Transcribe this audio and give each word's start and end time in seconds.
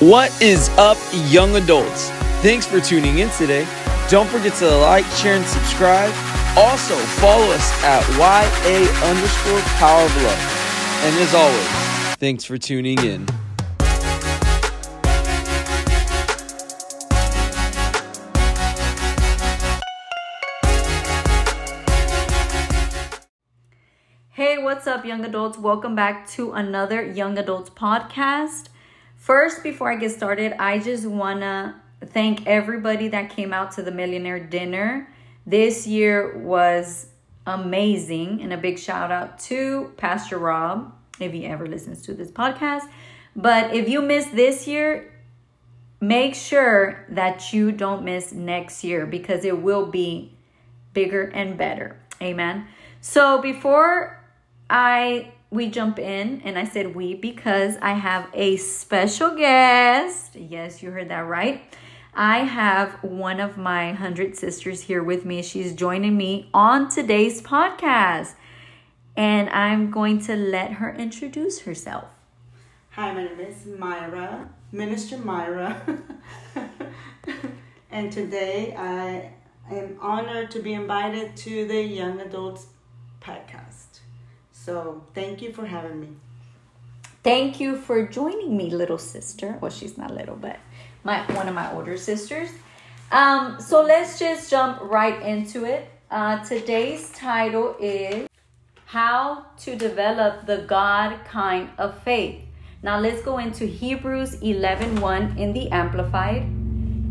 What 0.00 0.42
is 0.42 0.70
up, 0.70 0.98
young 1.30 1.54
adults? 1.54 2.10
Thanks 2.42 2.66
for 2.66 2.80
tuning 2.80 3.20
in 3.20 3.30
today. 3.30 3.64
Don't 4.08 4.28
forget 4.28 4.52
to 4.54 4.68
like, 4.78 5.04
share, 5.12 5.36
and 5.36 5.46
subscribe. 5.46 6.12
Also, 6.56 6.96
follow 6.96 7.46
us 7.52 7.84
at 7.84 8.02
YA 8.18 8.78
underscore 9.08 9.60
power 9.78 10.04
of 10.04 10.22
love. 10.24 11.00
And 11.04 11.16
as 11.22 11.32
always, 11.32 12.16
thanks 12.16 12.42
for 12.42 12.58
tuning 12.58 12.98
in. 13.04 13.24
Hey, 24.30 24.58
what's 24.58 24.88
up, 24.88 25.04
young 25.04 25.24
adults? 25.24 25.56
Welcome 25.56 25.94
back 25.94 26.28
to 26.30 26.52
another 26.52 27.00
Young 27.00 27.38
Adults 27.38 27.70
podcast. 27.70 28.70
First, 29.24 29.62
before 29.62 29.90
I 29.90 29.96
get 29.96 30.10
started, 30.10 30.52
I 30.58 30.78
just 30.78 31.06
want 31.06 31.40
to 31.40 31.74
thank 32.08 32.46
everybody 32.46 33.08
that 33.08 33.30
came 33.30 33.54
out 33.54 33.72
to 33.72 33.82
the 33.82 33.90
Millionaire 33.90 34.38
Dinner. 34.38 35.08
This 35.46 35.86
year 35.86 36.36
was 36.36 37.06
amazing, 37.46 38.42
and 38.42 38.52
a 38.52 38.58
big 38.58 38.78
shout 38.78 39.10
out 39.10 39.38
to 39.48 39.94
Pastor 39.96 40.36
Rob 40.36 40.94
if 41.20 41.32
he 41.32 41.46
ever 41.46 41.66
listens 41.66 42.02
to 42.02 42.12
this 42.12 42.30
podcast. 42.30 42.82
But 43.34 43.74
if 43.74 43.88
you 43.88 44.02
missed 44.02 44.36
this 44.36 44.68
year, 44.68 45.10
make 46.02 46.34
sure 46.34 47.06
that 47.08 47.50
you 47.50 47.72
don't 47.72 48.04
miss 48.04 48.30
next 48.30 48.84
year 48.84 49.06
because 49.06 49.46
it 49.46 49.62
will 49.62 49.86
be 49.86 50.34
bigger 50.92 51.22
and 51.28 51.56
better. 51.56 51.96
Amen. 52.20 52.66
So 53.00 53.40
before 53.40 54.22
I 54.68 55.32
we 55.54 55.68
jump 55.68 55.98
in 55.98 56.42
and 56.44 56.58
I 56.58 56.64
said 56.64 56.94
we 56.94 57.14
because 57.14 57.76
I 57.80 57.92
have 57.92 58.28
a 58.34 58.56
special 58.56 59.34
guest. 59.36 60.34
Yes, 60.34 60.82
you 60.82 60.90
heard 60.90 61.08
that 61.10 61.26
right. 61.26 61.62
I 62.12 62.38
have 62.38 62.92
one 63.02 63.40
of 63.40 63.56
my 63.56 63.86
100 63.86 64.36
sisters 64.36 64.82
here 64.82 65.02
with 65.02 65.24
me. 65.24 65.42
She's 65.42 65.72
joining 65.72 66.16
me 66.16 66.50
on 66.52 66.88
today's 66.88 67.40
podcast. 67.40 68.34
And 69.16 69.48
I'm 69.50 69.92
going 69.92 70.20
to 70.22 70.34
let 70.34 70.72
her 70.74 70.92
introduce 70.92 71.60
herself. 71.60 72.06
Hi, 72.90 73.12
my 73.12 73.24
name 73.24 73.40
is 73.40 73.66
Myra, 73.66 74.48
Minister 74.72 75.18
Myra. 75.18 75.80
and 77.90 78.12
today 78.12 78.74
I 78.76 79.32
am 79.72 79.96
honored 80.00 80.50
to 80.52 80.60
be 80.60 80.74
invited 80.74 81.36
to 81.38 81.66
the 81.66 81.80
Young 81.80 82.20
Adults. 82.20 82.66
So 84.64 85.02
thank 85.12 85.42
you 85.42 85.52
for 85.52 85.66
having 85.66 86.00
me. 86.00 86.08
Thank 87.22 87.60
you 87.60 87.76
for 87.76 88.06
joining 88.08 88.56
me, 88.56 88.70
little 88.70 88.96
sister. 88.96 89.58
Well, 89.60 89.70
she's 89.70 89.98
not 89.98 90.10
little, 90.10 90.36
but 90.36 90.56
my 91.02 91.20
one 91.32 91.48
of 91.48 91.54
my 91.54 91.70
older 91.74 91.98
sisters. 91.98 92.48
Um, 93.12 93.60
so 93.60 93.82
let's 93.82 94.18
just 94.18 94.50
jump 94.50 94.80
right 94.80 95.20
into 95.20 95.66
it. 95.66 95.90
Uh, 96.10 96.42
today's 96.44 97.10
title 97.10 97.76
is 97.78 98.26
How 98.86 99.44
to 99.58 99.76
Develop 99.76 100.46
the 100.46 100.64
God 100.66 101.22
Kind 101.26 101.68
of 101.76 102.02
Faith. 102.02 102.40
Now 102.82 102.98
let's 102.98 103.20
go 103.20 103.36
into 103.36 103.66
Hebrews 103.66 104.40
11 104.40 104.98
1 104.98 105.36
in 105.36 105.52
the 105.52 105.70
Amplified. 105.70 106.42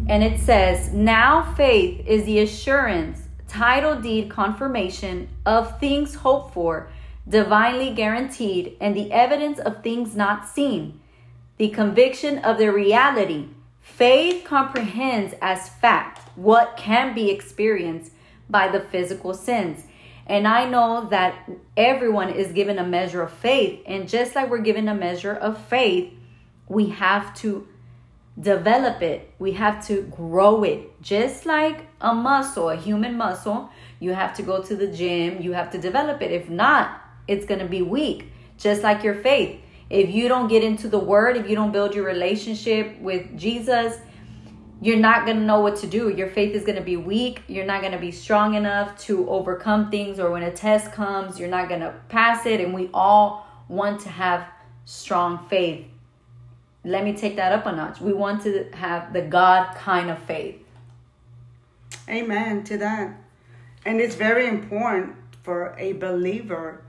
And 0.09 0.24
it 0.24 0.40
says, 0.40 0.92
Now 0.92 1.54
faith 1.54 2.04
is 2.08 2.26
the 2.26 2.40
assurance, 2.40 3.28
title 3.48 4.02
deed 4.02 4.31
confirmation 4.31 5.30
of 5.46 5.80
things 5.80 6.16
hoped 6.16 6.56
for, 6.56 6.90
divinely 7.28 7.94
guaranteed, 7.94 8.76
and 8.82 8.96
the 8.96 9.12
evidence 9.12 9.60
of 9.60 9.82
things 9.82 10.16
not 10.16 10.48
seen, 10.48 11.00
the 11.58 11.70
conviction 11.70 12.38
of 12.40 12.58
their 12.58 12.74
reality. 12.74 13.48
Faith 13.80 14.44
comprehends 14.44 15.36
as 15.42 15.70
fact 15.70 16.20
what 16.36 16.76
can 16.78 17.14
be 17.14 17.30
experienced 17.30 18.12
by 18.50 18.68
the 18.68 18.80
physical 18.80 19.34
sense. 19.34 19.84
And 20.25 20.47
I 20.47 20.70
know 20.70 21.08
that 21.09 21.50
everyone 21.75 22.30
is 22.30 22.53
given 22.53 22.80
a 22.80 22.86
measure 22.86 23.22
of 23.22 23.31
faith. 23.31 23.81
And 23.86 24.08
just 24.08 24.36
like 24.36 24.50
we're 24.50 24.59
given 24.59 24.88
a 24.88 24.96
measure 24.96 25.34
of 25.34 25.58
faith, 25.58 26.14
we 26.68 26.90
have 26.90 27.36
to 27.36 27.68
develop 28.40 29.02
it. 29.02 29.31
We 29.38 29.52
have 29.53 29.86
to 29.88 30.03
grow 30.03 30.64
it. 30.64 31.02
Just 31.02 31.46
like 31.46 31.88
a 32.02 32.14
muscle, 32.14 32.70
a 32.70 32.76
human 32.76 33.18
muscle, 33.18 33.70
you 34.00 34.14
have 34.14 34.34
to 34.38 34.44
go 34.44 34.62
to 34.64 34.76
the 34.76 34.88
gym, 34.88 35.42
you 35.42 35.53
have 35.53 35.72
to 35.72 35.78
develop 35.78 36.22
it. 36.22 36.31
If 36.31 36.50
not, 36.50 37.02
it's 37.28 37.45
going 37.45 37.59
to 37.59 37.67
be 37.67 37.81
weak. 37.81 38.25
Just 38.57 38.84
like 38.84 39.03
your 39.03 39.16
faith. 39.16 39.59
If 39.89 40.09
you 40.09 40.28
don't 40.28 40.47
get 40.47 40.63
into 40.63 40.88
the 40.88 41.00
word, 41.00 41.38
if 41.38 41.50
you 41.50 41.56
don't 41.56 41.72
build 41.72 41.94
your 41.94 42.06
relationship 42.06 43.00
with 43.00 43.38
Jesus, 43.38 43.97
you're 44.81 44.97
not 44.97 45.25
going 45.25 45.38
to 45.38 45.44
know 45.44 45.59
what 45.59 45.78
to 45.78 45.88
do. 45.88 46.09
Your 46.09 46.28
faith 46.28 46.56
is 46.56 46.63
going 46.63 46.78
to 46.78 46.84
be 46.84 46.97
weak. 46.97 47.44
You're 47.47 47.66
not 47.66 47.81
going 47.81 47.94
to 47.94 48.00
be 48.00 48.11
strong 48.11 48.56
enough 48.56 48.97
to 49.03 49.29
overcome 49.29 49.89
things, 49.89 50.19
or 50.19 50.31
when 50.31 50.44
a 50.44 50.51
test 50.51 50.91
comes, 50.91 51.39
you're 51.39 51.50
not 51.50 51.69
going 51.69 51.81
to 51.81 51.94
pass 52.09 52.45
it. 52.45 52.59
And 52.59 52.73
we 52.73 52.89
all 52.94 53.47
want 53.67 54.01
to 54.01 54.09
have 54.09 54.45
strong 54.85 55.47
faith. 55.47 55.85
Let 56.84 57.05
me 57.05 57.13
take 57.13 57.38
that 57.38 57.53
up 57.53 57.66
a 57.66 57.72
notch. 57.72 58.01
We 58.01 58.11
want 58.11 58.44
to 58.44 58.69
have 58.73 59.13
the 59.13 59.22
God 59.22 59.73
kind 59.75 60.09
of 60.09 60.19
faith. 60.23 60.59
Amen 62.09 62.63
to 62.66 62.78
that. 62.79 63.16
And 63.85 64.01
it's 64.01 64.16
very 64.16 64.47
important 64.47 65.16
for 65.44 65.75
a 65.78 65.94
believer, 65.94 66.84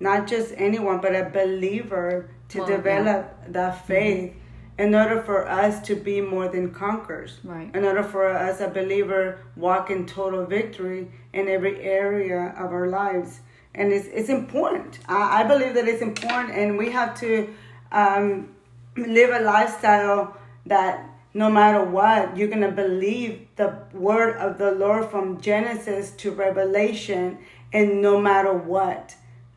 not 0.00 0.26
just 0.26 0.54
anyone, 0.56 1.00
but 1.00 1.14
a 1.14 1.30
believer 1.30 2.30
to 2.48 2.58
Well, 2.58 2.66
develop 2.66 3.34
that 3.48 3.86
faith 3.86 4.34
in 4.78 4.94
order 4.94 5.20
for 5.22 5.46
us 5.46 5.82
to 5.82 5.94
be 5.94 6.22
more 6.22 6.48
than 6.48 6.72
conquerors. 6.72 7.38
Right. 7.44 7.70
In 7.74 7.84
order 7.84 8.02
for 8.02 8.26
us, 8.26 8.60
a 8.60 8.68
believer, 8.68 9.40
walk 9.54 9.90
in 9.90 10.06
total 10.06 10.46
victory 10.46 11.08
in 11.34 11.48
every 11.48 11.82
area 11.82 12.54
of 12.56 12.72
our 12.72 12.88
lives. 12.88 13.40
And 13.74 13.92
it's, 13.92 14.06
it's 14.06 14.30
important. 14.30 14.98
I, 15.06 15.40
I 15.40 15.44
believe 15.44 15.74
that 15.74 15.86
it's 15.86 16.00
important, 16.00 16.56
and 16.56 16.78
we 16.78 16.90
have 16.90 17.18
to 17.20 17.54
um, 17.92 18.54
live 18.96 19.30
a 19.38 19.44
lifestyle 19.44 20.36
that 20.64 21.06
no 21.34 21.50
matter 21.50 21.84
what, 21.84 22.36
you're 22.36 22.48
going 22.48 22.62
to 22.62 22.72
believe 22.72 23.46
the 23.56 23.78
word 23.92 24.36
of 24.38 24.56
the 24.56 24.72
Lord 24.72 25.10
from 25.10 25.40
Genesis 25.40 26.10
to 26.12 26.32
Revelation, 26.32 27.38
and 27.72 28.00
no 28.00 28.18
matter 28.20 28.52
what 28.52 29.14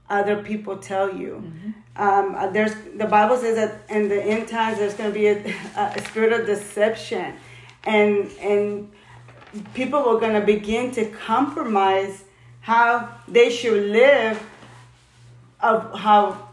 other 0.09 0.43
people 0.43 0.77
tell 0.77 1.15
you. 1.15 1.43
Um, 1.95 2.35
uh, 2.35 2.47
there's 2.47 2.73
the 2.95 3.05
Bible 3.05 3.37
says 3.37 3.55
that 3.55 3.95
in 3.95 4.09
the 4.09 4.21
end 4.21 4.47
times 4.47 4.79
there's 4.79 4.95
going 4.95 5.11
to 5.11 5.13
be 5.13 5.27
a, 5.27 5.55
a 5.75 6.01
spirit 6.05 6.33
of 6.33 6.45
deception, 6.45 7.35
and 7.83 8.31
and 8.39 8.91
people 9.73 9.99
are 9.99 10.19
going 10.19 10.33
to 10.33 10.45
begin 10.45 10.91
to 10.91 11.05
compromise 11.05 12.23
how 12.61 13.09
they 13.27 13.49
should 13.49 13.91
live 13.91 14.41
of 15.59 15.99
how 15.99 16.49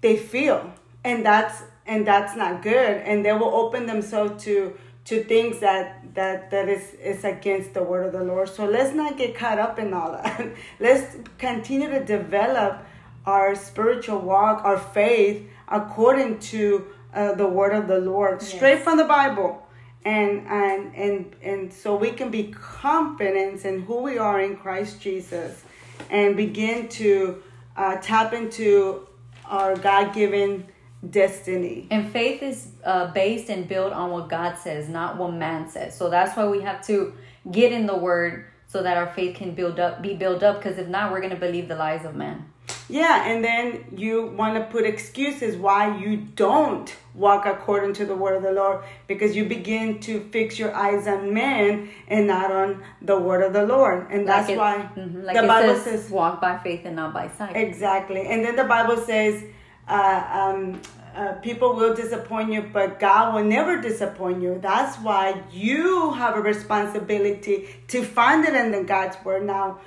they 0.00 0.16
feel. 0.16 0.72
And 1.04 1.24
that's 1.24 1.62
and 1.86 2.06
that's 2.06 2.36
not 2.36 2.62
good. 2.62 2.98
And 2.98 3.24
they 3.24 3.32
will 3.32 3.54
open 3.54 3.86
themselves 3.86 4.44
to 4.44 4.76
to 5.10 5.24
things 5.24 5.58
that 5.58 6.14
that 6.14 6.52
that 6.52 6.68
is 6.68 6.94
is 6.94 7.24
against 7.24 7.74
the 7.74 7.82
word 7.82 8.06
of 8.06 8.12
the 8.12 8.22
lord. 8.22 8.48
So 8.48 8.64
let's 8.64 8.94
not 8.94 9.18
get 9.18 9.34
caught 9.34 9.58
up 9.58 9.76
in 9.80 9.92
all 9.92 10.12
that. 10.12 10.52
Let's 10.78 11.16
continue 11.36 11.90
to 11.90 12.04
develop 12.04 12.84
our 13.26 13.56
spiritual 13.56 14.20
walk 14.20 14.64
our 14.64 14.78
faith 14.78 15.48
according 15.66 16.38
to 16.52 16.86
uh, 17.12 17.34
the 17.34 17.48
word 17.58 17.74
of 17.74 17.88
the 17.88 17.98
lord 17.98 18.40
straight 18.40 18.82
from 18.84 18.96
the 18.98 19.08
bible. 19.18 19.66
And 20.04 20.46
and 20.46 20.94
and 20.94 21.36
and 21.42 21.72
so 21.72 21.96
we 21.96 22.12
can 22.12 22.30
be 22.30 22.44
confident 22.52 23.64
in 23.64 23.82
who 23.82 23.96
we 24.08 24.16
are 24.16 24.40
in 24.40 24.56
christ 24.56 24.98
jesus 25.02 25.62
and 26.08 26.36
begin 26.36 26.88
to 27.00 27.42
uh, 27.76 27.96
tap 27.96 28.32
into 28.32 29.06
our 29.44 29.76
god-given 29.76 30.66
destiny 31.08 31.86
And 31.90 32.10
faith 32.12 32.42
is 32.42 32.68
uh, 32.84 33.06
based 33.12 33.48
and 33.48 33.66
built 33.66 33.92
on 33.92 34.10
what 34.10 34.28
God 34.28 34.56
says, 34.58 34.88
not 34.88 35.16
what 35.16 35.32
man 35.32 35.68
says. 35.68 35.96
So 35.96 36.10
that's 36.10 36.36
why 36.36 36.46
we 36.46 36.60
have 36.62 36.84
to 36.86 37.14
get 37.50 37.72
in 37.72 37.86
the 37.86 37.96
word 37.96 38.46
so 38.66 38.82
that 38.82 38.96
our 38.96 39.06
faith 39.06 39.36
can 39.36 39.52
build 39.54 39.80
up, 39.80 40.02
be 40.02 40.14
built 40.14 40.42
up. 40.42 40.62
Because 40.62 40.78
if 40.78 40.88
not, 40.88 41.10
we're 41.10 41.20
going 41.20 41.30
to 41.34 41.36
believe 41.40 41.68
the 41.68 41.76
lies 41.76 42.04
of 42.04 42.14
man. 42.14 42.46
Yeah, 42.88 43.24
and 43.26 43.42
then 43.44 43.84
you 43.96 44.26
want 44.26 44.56
to 44.56 44.64
put 44.64 44.84
excuses 44.84 45.56
why 45.56 45.96
you 45.98 46.16
don't 46.16 46.94
walk 47.14 47.46
according 47.46 47.94
to 47.94 48.04
the 48.04 48.14
word 48.16 48.36
of 48.36 48.42
the 48.42 48.52
Lord 48.52 48.84
because 49.06 49.34
you 49.36 49.44
begin 49.44 50.00
to 50.00 50.20
fix 50.32 50.58
your 50.58 50.74
eyes 50.74 51.06
on 51.06 51.32
men 51.32 51.88
and 52.08 52.26
not 52.26 52.50
on 52.50 52.82
the 53.00 53.18
word 53.18 53.42
of 53.42 53.52
the 53.52 53.64
Lord. 53.64 54.08
And 54.10 54.26
that's 54.28 54.48
Like 54.48 54.54
it- 54.56 54.58
why 54.58 54.88
Mhm, 54.96 55.24
like 55.24 55.40
the 55.40 55.46
Bible 55.46 55.74
says, 55.76 56.02
says, 56.02 56.10
walk 56.10 56.40
by 56.40 56.58
faith 56.58 56.82
and 56.84 56.96
not 56.96 57.14
by 57.14 57.28
sight. 57.28 57.56
exactly. 57.56 58.26
And 58.26 58.44
then 58.44 58.56
the 58.56 58.64
Bible 58.64 58.96
says, 58.96 59.44
uh, 59.90 60.24
um, 60.32 60.80
uh, 61.14 61.32
people 61.42 61.74
will 61.74 61.94
disappoint 61.94 62.52
you, 62.52 62.62
but 62.62 63.00
God 63.00 63.34
will 63.34 63.44
never 63.44 63.80
disappoint 63.80 64.40
you. 64.40 64.58
That's 64.62 64.96
why 64.98 65.42
you 65.52 66.12
have 66.12 66.36
a 66.36 66.40
responsibility 66.40 67.68
to 67.88 68.04
find 68.04 68.44
it 68.44 68.54
in 68.54 68.70
the 68.70 68.84
God's 68.84 69.16
word. 69.24 69.44
Now, 69.44 69.80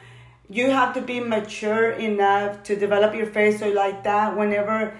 you 0.49 0.69
have 0.69 0.93
to 0.95 1.01
be 1.01 1.21
mature 1.21 1.91
enough 1.91 2.63
to 2.63 2.75
develop 2.75 3.15
your 3.15 3.25
faith 3.25 3.59
so 3.59 3.69
like 3.69 4.03
that 4.03 4.37
whenever 4.37 4.99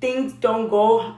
things 0.00 0.32
don't 0.34 0.68
go 0.68 1.14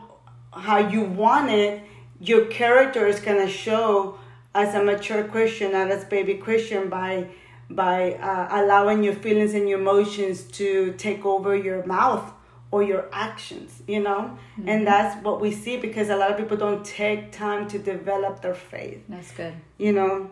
how 0.52 0.78
you 0.78 1.02
want 1.02 1.50
it, 1.50 1.82
your 2.18 2.46
character 2.46 3.06
is 3.06 3.20
gonna 3.20 3.46
show 3.46 4.18
as 4.54 4.74
a 4.74 4.82
mature 4.82 5.24
Christian, 5.24 5.72
not 5.72 5.90
as 5.90 6.06
baby 6.06 6.34
Christian, 6.34 6.88
by 6.88 7.28
by 7.68 8.12
uh, 8.14 8.62
allowing 8.62 9.02
your 9.02 9.14
feelings 9.14 9.52
and 9.52 9.68
your 9.68 9.80
emotions 9.80 10.44
to 10.44 10.94
take 10.96 11.26
over 11.26 11.54
your 11.54 11.84
mouth 11.84 12.32
or 12.70 12.82
your 12.82 13.08
actions, 13.12 13.82
you 13.86 14.00
know? 14.00 14.36
Mm-hmm. 14.58 14.68
And 14.68 14.86
that's 14.86 15.22
what 15.22 15.40
we 15.40 15.52
see 15.52 15.76
because 15.76 16.08
a 16.08 16.16
lot 16.16 16.30
of 16.30 16.36
people 16.36 16.56
don't 16.56 16.84
take 16.84 17.32
time 17.32 17.68
to 17.68 17.78
develop 17.78 18.42
their 18.42 18.54
faith. 18.54 19.02
That's 19.08 19.30
good. 19.32 19.54
You 19.78 19.92
know, 19.92 20.30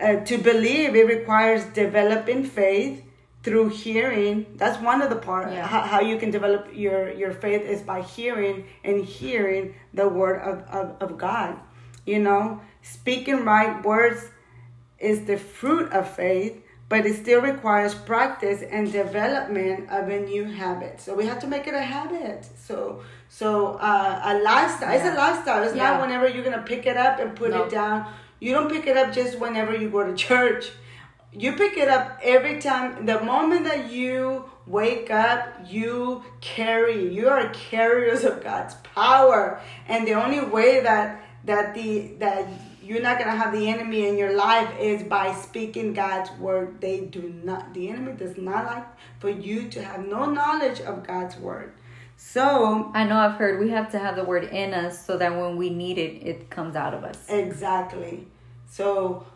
uh, 0.00 0.16
to 0.16 0.38
believe 0.38 0.94
it 0.94 1.06
requires 1.06 1.64
developing 1.66 2.44
faith 2.44 3.04
through 3.42 3.68
hearing 3.68 4.46
that's 4.54 4.80
one 4.80 5.02
of 5.02 5.10
the 5.10 5.16
part 5.16 5.50
yeah. 5.50 5.66
how, 5.66 5.80
how, 5.80 6.00
you 6.00 6.16
can 6.16 6.30
develop 6.30 6.68
your 6.72 7.12
your 7.12 7.32
faith 7.32 7.62
is 7.62 7.82
by 7.82 8.00
hearing 8.00 8.64
and 8.84 9.04
hearing 9.04 9.74
the 9.92 10.08
word 10.08 10.40
of, 10.40 10.62
of, 10.68 10.96
of 11.02 11.18
god 11.18 11.58
you 12.06 12.18
know 12.18 12.60
speaking 12.82 13.44
right 13.44 13.84
words 13.84 14.30
is 14.98 15.24
the 15.24 15.36
fruit 15.36 15.92
of 15.92 16.08
faith 16.08 16.62
but 16.92 17.06
it 17.06 17.16
still 17.16 17.40
requires 17.40 17.94
practice 17.94 18.60
and 18.70 18.92
development 18.92 19.88
of 19.88 20.10
a 20.10 20.20
new 20.20 20.44
habit. 20.44 21.00
So 21.00 21.14
we 21.14 21.24
have 21.24 21.38
to 21.38 21.46
make 21.46 21.66
it 21.66 21.72
a 21.72 21.80
habit. 21.80 22.46
So 22.66 23.02
so 23.30 23.76
uh, 23.76 24.20
a 24.22 24.34
lifestyle 24.42 24.90
yeah. 24.90 24.98
it's 24.98 25.16
a 25.16 25.18
lifestyle. 25.18 25.62
It's 25.62 25.74
yeah. 25.74 25.92
not 25.92 26.02
whenever 26.02 26.28
you're 26.28 26.44
gonna 26.44 26.68
pick 26.74 26.84
it 26.84 26.98
up 26.98 27.18
and 27.18 27.34
put 27.34 27.52
nope. 27.52 27.68
it 27.68 27.70
down. 27.70 28.12
You 28.40 28.52
don't 28.52 28.70
pick 28.70 28.86
it 28.86 28.98
up 28.98 29.10
just 29.10 29.38
whenever 29.38 29.74
you 29.74 29.88
go 29.88 30.06
to 30.06 30.14
church. 30.14 30.70
You 31.32 31.54
pick 31.54 31.78
it 31.78 31.88
up 31.88 32.20
every 32.22 32.60
time. 32.60 33.06
The 33.06 33.20
moment 33.20 33.64
that 33.64 33.90
you 33.90 34.44
wake 34.66 35.10
up 35.10 35.48
you 35.66 36.22
carry 36.42 37.12
you 37.16 37.26
are 37.30 37.48
carriers 37.70 38.22
of 38.22 38.44
god's 38.44 38.74
power. 38.94 39.62
And 39.88 40.06
the 40.06 40.12
only 40.12 40.40
way 40.40 40.82
that 40.82 41.24
that 41.46 41.72
the 41.72 42.16
that 42.18 42.46
you're 42.82 43.02
not 43.02 43.18
gonna 43.18 43.36
have 43.36 43.52
the 43.52 43.68
enemy 43.68 44.08
in 44.08 44.18
your 44.18 44.34
life 44.34 44.68
is 44.78 45.02
by 45.02 45.32
speaking 45.34 45.92
god's 45.92 46.30
word. 46.32 46.80
They 46.80 47.00
do 47.00 47.34
not 47.44 47.74
the 47.74 47.88
enemy 47.88 48.12
does 48.12 48.36
not 48.36 48.66
like 48.66 48.86
for 49.18 49.30
you 49.30 49.68
to 49.70 49.82
have 49.82 50.06
no 50.06 50.26
knowledge 50.26 50.80
of 50.80 51.06
god's 51.06 51.36
word. 51.36 51.72
So 52.16 52.90
i 52.94 53.04
know 53.04 53.16
i've 53.16 53.34
heard 53.34 53.60
we 53.60 53.70
have 53.70 53.90
to 53.92 53.98
have 53.98 54.16
the 54.16 54.24
word 54.24 54.44
in 54.44 54.74
us 54.74 55.04
so 55.04 55.16
that 55.16 55.32
when 55.32 55.56
we 55.56 55.70
need 55.70 55.98
it 55.98 56.26
it 56.26 56.50
comes 56.50 56.76
out 56.76 56.94
of 56.94 57.04
us. 57.04 57.18
Exactly. 57.28 58.26
So 58.66 59.26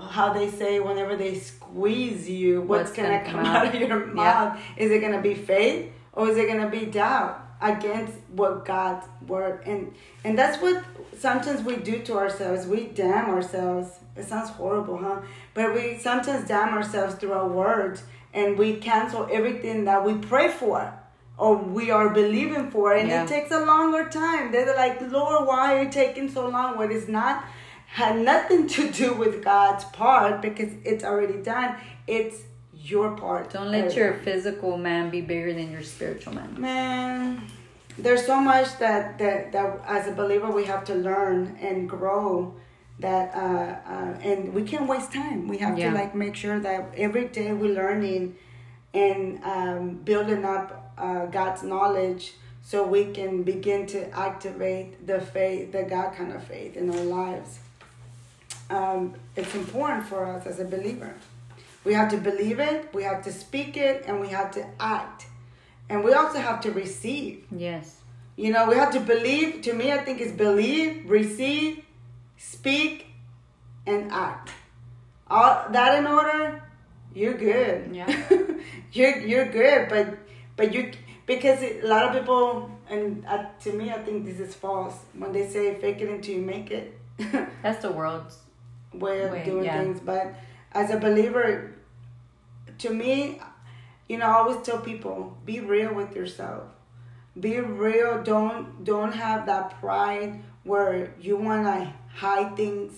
how 0.00 0.32
they 0.32 0.48
say 0.48 0.80
whenever 0.80 1.16
they 1.16 1.34
squeeze 1.34 2.28
you, 2.28 2.60
what's, 2.60 2.90
what's 2.90 2.96
gonna, 2.96 3.18
gonna, 3.18 3.30
come 3.30 3.40
out, 3.40 3.66
out 3.66 3.74
of 3.74 3.80
your 3.80 4.06
mouth? 4.06 4.58
Yeah. 4.58 4.84
Is 4.84 4.90
it 4.90 5.00
gonna 5.00 5.22
be 5.22 5.34
faith 5.34 5.90
or 6.12 6.28
is 6.28 6.36
it 6.36 6.46
gonna 6.46 6.70
be 6.70 6.86
doubt 6.86 7.42
against 7.62 8.14
what 8.32 8.64
God's 8.64 9.06
word 9.26 9.62
and 9.66 9.94
and 10.24 10.36
that's 10.36 10.60
what 10.60 10.84
sometimes 11.16 11.62
we 11.62 11.76
do 11.76 12.02
to 12.02 12.18
ourselves. 12.18 12.66
We 12.66 12.86
damn 12.86 13.30
ourselves. 13.30 13.98
It 14.16 14.24
sounds 14.24 14.50
horrible, 14.50 14.98
huh? 14.98 15.20
But 15.54 15.74
we 15.74 15.98
sometimes 15.98 16.48
damn 16.48 16.74
ourselves 16.74 17.14
through 17.14 17.32
our 17.32 17.48
words 17.48 18.02
and 18.34 18.58
we 18.58 18.76
cancel 18.76 19.28
everything 19.30 19.84
that 19.84 20.04
we 20.04 20.14
pray 20.14 20.48
for 20.48 20.92
or 21.38 21.56
we 21.56 21.90
are 21.90 22.10
believing 22.10 22.70
for 22.70 22.92
and 22.92 23.08
yeah. 23.08 23.24
it 23.24 23.28
takes 23.28 23.50
a 23.50 23.64
longer 23.64 24.08
time. 24.08 24.52
They're 24.52 24.76
like, 24.76 25.00
Lord, 25.00 25.46
why 25.46 25.76
are 25.76 25.84
you 25.84 25.90
taking 25.90 26.30
so 26.30 26.48
long? 26.48 26.76
What 26.76 26.90
is 26.90 27.08
not 27.08 27.44
had 27.86 28.18
nothing 28.18 28.66
to 28.66 28.90
do 28.90 29.12
with 29.12 29.44
God's 29.44 29.84
part 29.84 30.40
because 30.40 30.72
it's 30.84 31.04
already 31.04 31.42
done. 31.42 31.76
It's 32.06 32.38
your 32.82 33.16
part. 33.16 33.50
Don't 33.52 33.70
let 33.70 33.94
your 33.94 34.14
physical 34.14 34.76
man 34.76 35.10
be 35.10 35.20
bigger 35.20 35.52
than 35.52 35.70
your 35.70 35.82
spiritual 35.82 36.34
man. 36.34 36.60
Man, 36.60 37.42
there's 37.98 38.26
so 38.26 38.40
much 38.40 38.78
that 38.78 39.18
that, 39.18 39.52
that 39.52 39.80
as 39.86 40.08
a 40.08 40.12
believer 40.12 40.50
we 40.50 40.64
have 40.64 40.84
to 40.84 40.94
learn 40.94 41.56
and 41.60 41.88
grow 41.88 42.54
that 42.98 43.34
uh, 43.34 43.90
uh, 43.90 44.18
and 44.22 44.52
we 44.52 44.62
can't 44.62 44.88
waste 44.88 45.12
time. 45.12 45.48
We 45.48 45.58
have 45.58 45.78
yeah. 45.78 45.90
to 45.90 45.94
like 45.94 46.14
make 46.14 46.34
sure 46.34 46.58
that 46.60 46.92
every 46.96 47.28
day 47.28 47.52
we're 47.52 47.74
learning 47.74 48.36
and 48.94 49.42
um, 49.44 49.94
building 50.04 50.44
up 50.44 50.92
uh, 50.98 51.26
God's 51.26 51.62
knowledge 51.62 52.34
so 52.64 52.86
we 52.86 53.06
can 53.06 53.42
begin 53.42 53.86
to 53.88 54.08
activate 54.10 55.06
the 55.06 55.20
faith, 55.20 55.72
the 55.72 55.82
God 55.82 56.14
kind 56.14 56.32
of 56.32 56.44
faith 56.44 56.76
in 56.76 56.90
our 56.90 57.04
lives 57.04 57.58
um, 58.72 59.14
it's 59.36 59.54
important 59.54 60.06
for 60.06 60.24
us 60.24 60.46
as 60.46 60.60
a 60.60 60.64
believer. 60.64 61.14
We 61.84 61.94
have 61.94 62.10
to 62.10 62.16
believe 62.16 62.60
it, 62.60 62.94
we 62.94 63.02
have 63.02 63.22
to 63.24 63.32
speak 63.32 63.76
it, 63.76 64.04
and 64.06 64.20
we 64.20 64.28
have 64.28 64.50
to 64.52 64.66
act. 64.78 65.26
And 65.88 66.04
we 66.04 66.12
also 66.12 66.38
have 66.38 66.60
to 66.62 66.70
receive. 66.70 67.44
Yes. 67.50 67.98
You 68.36 68.52
know, 68.52 68.68
we 68.68 68.76
have 68.76 68.92
to 68.92 69.00
believe. 69.00 69.62
To 69.62 69.72
me, 69.72 69.92
I 69.92 69.98
think 69.98 70.20
it's 70.20 70.32
believe, 70.32 71.08
receive, 71.10 71.84
speak, 72.38 73.06
and 73.86 74.10
act. 74.12 74.50
All 75.28 75.66
that 75.70 75.98
in 75.98 76.06
order, 76.06 76.62
you're 77.14 77.34
good. 77.34 77.94
Yeah. 77.94 78.08
you're 78.92 79.18
you're 79.18 79.50
good, 79.50 79.88
but 79.88 80.18
but 80.56 80.72
you 80.72 80.92
because 81.26 81.62
a 81.62 81.82
lot 81.82 82.04
of 82.04 82.12
people 82.20 82.70
and 82.88 83.24
uh, 83.26 83.46
to 83.60 83.72
me, 83.72 83.90
I 83.90 83.98
think 83.98 84.26
this 84.26 84.38
is 84.38 84.54
false 84.54 84.94
when 85.14 85.32
they 85.32 85.48
say 85.48 85.74
fake 85.74 86.00
it 86.00 86.08
until 86.08 86.34
you 86.34 86.42
make 86.42 86.70
it. 86.70 86.98
That's 87.62 87.82
the 87.82 87.90
world's 87.90 88.38
way 88.92 89.22
of 89.22 89.32
way, 89.32 89.44
doing 89.44 89.64
yeah. 89.64 89.82
things. 89.82 90.00
But 90.00 90.34
as 90.72 90.90
a 90.90 90.98
believer, 90.98 91.71
to 92.82 92.90
me, 92.90 93.40
you 94.08 94.18
know, 94.18 94.26
I 94.26 94.32
always 94.38 94.64
tell 94.66 94.78
people, 94.78 95.36
be 95.44 95.60
real 95.60 95.94
with 95.94 96.14
yourself. 96.14 96.64
Be 97.38 97.60
real. 97.60 98.22
Don't 98.22 98.84
don't 98.84 99.12
have 99.12 99.46
that 99.46 99.80
pride 99.80 100.42
where 100.64 101.14
you 101.20 101.36
want 101.36 101.64
to 101.64 101.92
hide 102.14 102.56
things. 102.56 102.92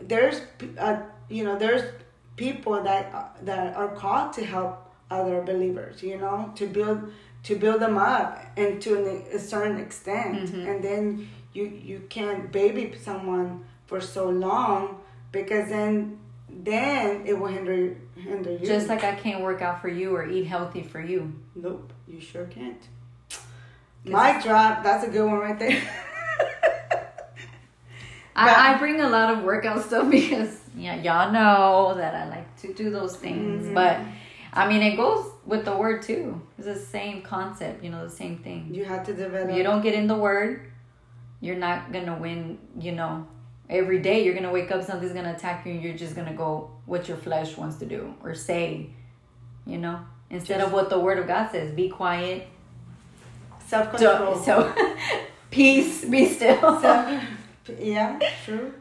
There's, 0.00 0.40
uh, 0.78 1.00
you 1.28 1.42
know, 1.42 1.58
there's 1.58 1.82
people 2.36 2.80
that 2.82 3.12
uh, 3.12 3.24
that 3.42 3.74
are 3.74 3.88
called 3.88 4.32
to 4.34 4.44
help 4.44 4.92
other 5.10 5.42
believers. 5.42 6.02
You 6.02 6.18
know, 6.18 6.52
to 6.54 6.66
build 6.66 7.10
to 7.44 7.56
build 7.56 7.80
them 7.80 7.98
up 7.98 8.38
and 8.56 8.80
to 8.82 8.92
a 9.32 9.38
certain 9.40 9.80
extent, 9.80 10.50
mm-hmm. 10.50 10.68
and 10.68 10.84
then 10.84 11.28
you 11.52 11.64
you 11.64 12.06
can't 12.08 12.52
baby 12.52 12.94
someone 13.02 13.64
for 13.86 14.00
so 14.00 14.28
long 14.28 15.00
because 15.32 15.68
then 15.68 16.20
then 16.48 17.26
it 17.26 17.36
will 17.36 17.48
hinder 17.48 17.96
hinder 18.16 18.52
you. 18.52 18.66
Just 18.66 18.88
like 18.88 19.04
I 19.04 19.14
can't 19.14 19.42
work 19.42 19.62
out 19.62 19.80
for 19.80 19.88
you 19.88 20.14
or 20.14 20.26
eat 20.28 20.44
healthy 20.44 20.82
for 20.82 21.00
you. 21.00 21.32
Nope, 21.54 21.92
you 22.06 22.20
sure 22.20 22.46
can't. 22.46 22.82
Mic 24.04 24.42
drop. 24.42 24.82
That's 24.82 25.04
a 25.04 25.10
good 25.10 25.24
one 25.24 25.38
right 25.38 25.58
there. 25.58 25.82
I, 28.36 28.74
I 28.74 28.78
bring 28.78 29.00
a 29.00 29.08
lot 29.08 29.32
of 29.32 29.44
workout 29.44 29.84
stuff 29.84 30.10
because 30.10 30.58
yeah, 30.76 31.00
y'all 31.00 31.32
know 31.32 31.94
that 31.96 32.14
I 32.14 32.28
like 32.28 32.56
to 32.62 32.74
do 32.74 32.90
those 32.90 33.16
things. 33.16 33.64
Mm-hmm. 33.64 33.74
But 33.74 34.00
I 34.52 34.68
mean, 34.68 34.82
it 34.82 34.96
goes 34.96 35.30
with 35.46 35.64
the 35.64 35.76
word 35.76 36.02
too. 36.02 36.40
It's 36.58 36.66
the 36.66 36.76
same 36.76 37.22
concept, 37.22 37.82
you 37.82 37.90
know, 37.90 38.04
the 38.04 38.14
same 38.14 38.38
thing. 38.38 38.68
You 38.72 38.84
have 38.84 39.04
to 39.06 39.14
develop. 39.14 39.50
If 39.50 39.56
you 39.56 39.62
don't 39.62 39.82
get 39.82 39.94
in 39.94 40.06
the 40.06 40.16
word, 40.16 40.70
you're 41.40 41.56
not 41.56 41.92
gonna 41.92 42.18
win. 42.18 42.58
You 42.78 42.92
know, 42.92 43.26
every 43.68 43.98
day 44.00 44.24
you're 44.24 44.34
gonna 44.34 44.52
wake 44.52 44.70
up 44.70 44.82
something's 44.84 45.12
gonna 45.12 45.32
attack 45.32 45.64
you 45.66 45.72
and 45.72 45.82
you're 45.82 45.96
just 45.96 46.14
gonna 46.14 46.34
go 46.34 46.70
what 46.86 47.08
your 47.08 47.16
flesh 47.16 47.56
wants 47.56 47.76
to 47.76 47.86
do 47.86 48.14
or 48.22 48.34
say 48.34 48.90
you 49.66 49.78
know? 49.78 50.00
Instead 50.30 50.58
just, 50.58 50.66
of 50.66 50.72
what 50.72 50.90
the 50.90 50.98
word 50.98 51.18
of 51.18 51.26
god 51.26 51.50
says 51.50 51.74
be 51.74 51.88
quiet. 51.88 52.48
Self-control. 53.66 54.36
So, 54.36 54.72
so 54.76 54.96
peace 55.50 56.04
be 56.04 56.28
still. 56.28 56.80
So, 56.80 57.20
yeah 57.78 58.18
true. 58.44 58.74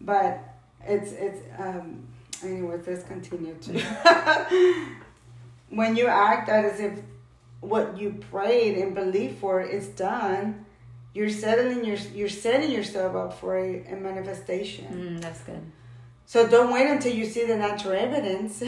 But 0.00 0.40
it's 0.84 1.12
it's 1.12 1.40
um 1.58 2.06
anyways 2.42 2.86
let's 2.86 3.04
continue 3.04 3.54
to 3.54 3.80
when 5.70 5.96
you 5.96 6.06
act 6.06 6.48
as 6.48 6.80
if 6.80 7.00
what 7.60 7.98
you 7.98 8.12
prayed 8.30 8.78
and 8.78 8.94
believed 8.94 9.38
for 9.38 9.60
is 9.60 9.88
done 9.88 10.64
you're 11.14 11.30
settling 11.30 11.84
your 11.84 11.96
you're 12.14 12.28
setting 12.28 12.70
yourself 12.70 13.16
up 13.16 13.38
for 13.40 13.58
a, 13.58 13.84
a 13.86 13.96
manifestation. 13.96 14.86
Mm, 14.86 15.20
that's 15.20 15.40
good. 15.40 15.62
So 16.26 16.46
don't 16.46 16.72
wait 16.72 16.88
until 16.88 17.14
you 17.14 17.24
see 17.24 17.46
the 17.46 17.56
natural 17.56 17.94
evidence 17.94 18.62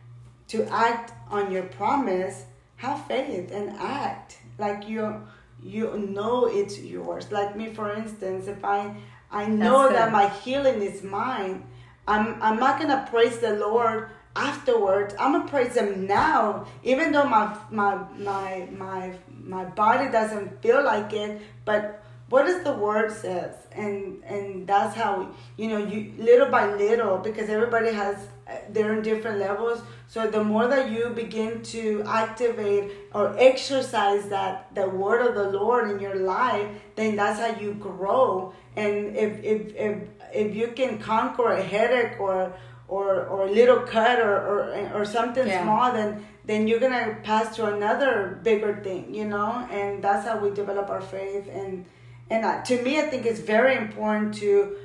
to 0.48 0.64
act 0.70 1.12
on 1.30 1.50
your 1.50 1.64
promise. 1.64 2.44
Have 2.76 3.06
faith 3.06 3.50
and 3.52 3.70
act 3.78 4.38
like 4.58 4.86
you 4.86 5.22
you 5.62 5.96
know 6.14 6.46
it's 6.46 6.78
yours. 6.78 7.32
Like 7.32 7.56
me, 7.56 7.68
for 7.68 7.90
instance, 7.92 8.46
if 8.46 8.64
I 8.64 8.94
I 9.30 9.46
know 9.46 9.88
that 9.88 10.12
my 10.12 10.28
healing 10.28 10.82
is 10.82 11.02
mine, 11.02 11.64
I'm 12.06 12.40
I'm 12.42 12.58
not 12.58 12.78
gonna 12.78 13.06
praise 13.10 13.38
the 13.38 13.52
Lord 13.56 14.10
afterwards. 14.36 15.14
I'm 15.18 15.32
gonna 15.32 15.48
praise 15.48 15.74
Him 15.74 16.06
now, 16.06 16.66
even 16.84 17.12
though 17.12 17.24
my 17.24 17.56
my 17.70 17.98
my 18.16 18.68
my 18.76 19.14
my 19.42 19.64
body 19.64 20.10
doesn't 20.10 20.62
feel 20.62 20.84
like 20.84 21.12
it, 21.12 21.40
but 21.64 22.04
what 22.28 22.44
does 22.44 22.62
the 22.64 22.72
word 22.72 23.12
says 23.12 23.54
and 23.72 24.22
and 24.24 24.66
that's 24.66 24.96
how 24.96 25.30
you 25.56 25.68
know 25.68 25.78
you 25.78 26.12
little 26.18 26.48
by 26.48 26.74
little 26.74 27.18
because 27.18 27.48
everybody 27.48 27.92
has 27.92 28.16
uh, 28.48 28.56
they're 28.70 28.94
in 28.94 29.02
different 29.02 29.38
levels 29.38 29.80
so 30.08 30.28
the 30.28 30.42
more 30.42 30.66
that 30.66 30.90
you 30.90 31.10
begin 31.10 31.62
to 31.62 32.02
activate 32.06 32.90
or 33.14 33.36
exercise 33.38 34.28
that 34.28 34.74
the 34.74 34.88
word 34.88 35.24
of 35.24 35.34
the 35.36 35.50
lord 35.58 35.88
in 35.90 36.00
your 36.00 36.16
life 36.16 36.68
then 36.96 37.14
that's 37.14 37.38
how 37.38 37.60
you 37.60 37.74
grow 37.74 38.52
and 38.74 39.16
if 39.16 39.44
if 39.44 39.76
if, 39.76 40.08
if 40.34 40.56
you 40.56 40.68
can 40.68 40.98
conquer 40.98 41.52
a 41.52 41.62
headache 41.62 42.18
or 42.18 42.52
or 42.88 43.24
or 43.26 43.46
a 43.46 43.50
little 43.50 43.80
cut 43.80 44.18
or 44.20 44.34
or, 44.50 44.90
or 44.94 45.04
something 45.04 45.46
Yeah. 45.46 45.62
small 45.62 45.92
then 45.92 46.24
then 46.44 46.68
you're 46.68 46.78
gonna 46.78 47.16
pass 47.24 47.56
to 47.56 47.66
another 47.66 48.38
bigger 48.42 48.72
thing 48.86 49.12
you 49.14 49.24
know? 49.24 49.66
And 49.70 50.02
that's 50.04 50.26
how 50.28 50.38
we 50.38 50.50
develop 50.50 50.88
our 50.90 51.00
faith. 51.00 51.48
And 51.52 51.84
and 52.30 52.44
uh, 52.44 52.62
to 52.62 52.82
me 52.82 52.98
i 52.98 53.02
think 53.10 53.24
it's 53.26 53.40
very 53.40 53.74
important 53.76 54.34
to 54.34 54.76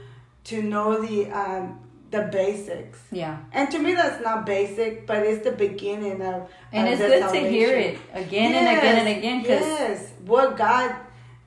to 0.46 0.62
know 0.64 1.02
the 1.06 1.30
um 1.32 1.80
the 2.12 2.24
basics. 2.24 3.00
Yeah. 3.12 3.38
and 3.54 3.72
to 3.72 3.80
me 3.80 3.94
that's 3.94 4.22
not 4.24 4.46
basic 4.46 5.08
but 5.08 5.20
it's 5.26 5.44
the 5.44 5.54
beginning 5.54 6.22
of 6.22 6.50
And 6.74 6.88
of 6.88 6.94
it's 6.94 7.02
the 7.02 7.08
good 7.08 7.32
to 7.34 7.50
hear 7.50 7.72
it 7.88 7.98
again 8.14 8.54
and 8.60 8.68
again 8.78 8.96
and 9.02 9.10
again 9.18 9.42
because 9.42 9.62
yes. 9.62 10.12
What 10.26 10.58
god 10.58 10.96